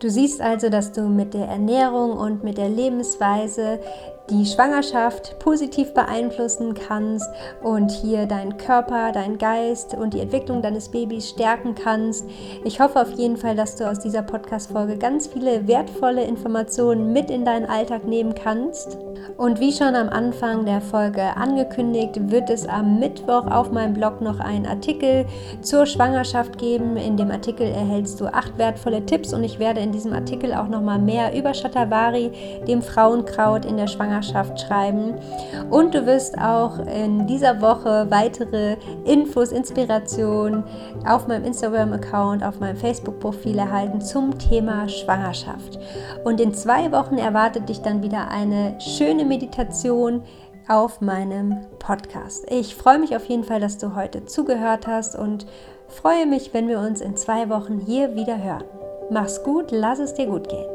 Du 0.00 0.08
siehst 0.08 0.40
also, 0.40 0.70
dass 0.70 0.92
du 0.92 1.02
mit 1.02 1.34
der 1.34 1.48
Ernährung 1.48 2.12
und 2.12 2.42
mit 2.42 2.56
der 2.56 2.70
Lebensweise 2.70 3.80
die 4.30 4.46
Schwangerschaft 4.46 5.38
positiv 5.38 5.92
beeinflussen 5.92 6.72
kannst 6.72 7.28
und 7.62 7.90
hier 7.90 8.24
deinen 8.24 8.56
Körper, 8.56 9.12
deinen 9.12 9.36
Geist 9.36 9.94
und 9.94 10.14
die 10.14 10.20
Entwicklung 10.20 10.62
deines 10.62 10.88
Babys 10.88 11.28
stärken 11.28 11.74
kannst. 11.74 12.24
Ich 12.64 12.80
hoffe 12.80 13.02
auf 13.02 13.10
jeden 13.12 13.36
Fall, 13.36 13.54
dass 13.54 13.76
du 13.76 13.88
aus 13.88 13.98
dieser 13.98 14.22
Podcast-Folge 14.22 14.96
ganz 14.96 15.26
viele 15.26 15.68
wertvolle 15.68 16.24
Informationen 16.24 17.12
mit 17.12 17.30
in 17.30 17.44
deinen 17.44 17.66
Alltag 17.66 18.06
nehmen 18.06 18.34
kannst. 18.34 18.96
Und 19.36 19.60
wie 19.60 19.72
schon 19.72 19.94
am 19.94 20.08
Anfang 20.08 20.64
der 20.64 20.80
Folge 20.80 21.36
angekündigt, 21.36 22.30
wird 22.30 22.50
es 22.50 22.66
am 22.66 22.98
Mittwoch 22.98 23.46
auf 23.46 23.72
meinem 23.72 23.94
Blog 23.94 24.20
noch 24.20 24.38
einen 24.38 24.66
Artikel 24.66 25.26
zur 25.60 25.86
Schwangerschaft 25.86 26.56
geben. 26.58 26.96
In 26.96 27.16
dem 27.16 27.30
Artikel 27.30 27.66
erhältst 27.66 28.20
du 28.20 28.26
acht 28.26 28.56
wertvolle 28.58 29.04
Tipps 29.04 29.34
und 29.34 29.44
ich 29.44 29.58
werde 29.58 29.80
in 29.80 29.92
diesem 29.92 30.12
Artikel 30.12 30.54
auch 30.54 30.68
noch 30.68 30.82
mal 30.82 30.98
mehr 30.98 31.36
über 31.36 31.52
Shatavari, 31.52 32.30
dem 32.66 32.80
Frauenkraut 32.80 33.64
in 33.64 33.76
der 33.76 33.88
Schwangerschaft 34.22 34.60
schreiben. 34.60 35.14
Und 35.70 35.94
du 35.94 36.06
wirst 36.06 36.38
auch 36.38 36.78
in 36.86 37.26
dieser 37.26 37.60
Woche 37.60 38.06
weitere 38.10 38.76
Infos, 39.04 39.52
Inspirationen 39.52 40.64
auf 41.06 41.26
meinem 41.26 41.44
Instagram-Account, 41.44 42.44
auf 42.44 42.60
meinem 42.60 42.76
Facebook-Profil 42.76 43.58
erhalten 43.58 44.00
zum 44.00 44.38
Thema 44.38 44.88
Schwangerschaft. 44.88 45.78
Und 46.24 46.40
in 46.40 46.54
zwei 46.54 46.92
Wochen 46.92 47.18
erwartet 47.18 47.68
dich 47.68 47.82
dann 47.82 48.02
wieder 48.02 48.28
eine 48.28 48.78
schöne 48.80 49.24
Meditation 49.24 50.22
auf 50.68 51.00
meinem 51.00 51.58
Podcast. 51.78 52.46
Ich 52.50 52.74
freue 52.74 52.98
mich 52.98 53.14
auf 53.16 53.26
jeden 53.26 53.44
Fall, 53.44 53.60
dass 53.60 53.76
du 53.76 53.94
heute 53.94 54.24
zugehört 54.24 54.86
hast 54.86 55.14
und 55.14 55.46
freue 55.88 56.26
mich, 56.26 56.54
wenn 56.54 56.68
wir 56.68 56.78
uns 56.78 57.00
in 57.02 57.16
zwei 57.16 57.50
Wochen 57.50 57.78
hier 57.78 58.14
wieder 58.14 58.42
hören. 58.42 58.64
Mach's 59.10 59.42
gut, 59.42 59.70
lass 59.70 59.98
es 59.98 60.14
dir 60.14 60.26
gut 60.26 60.48
gehen. 60.48 60.73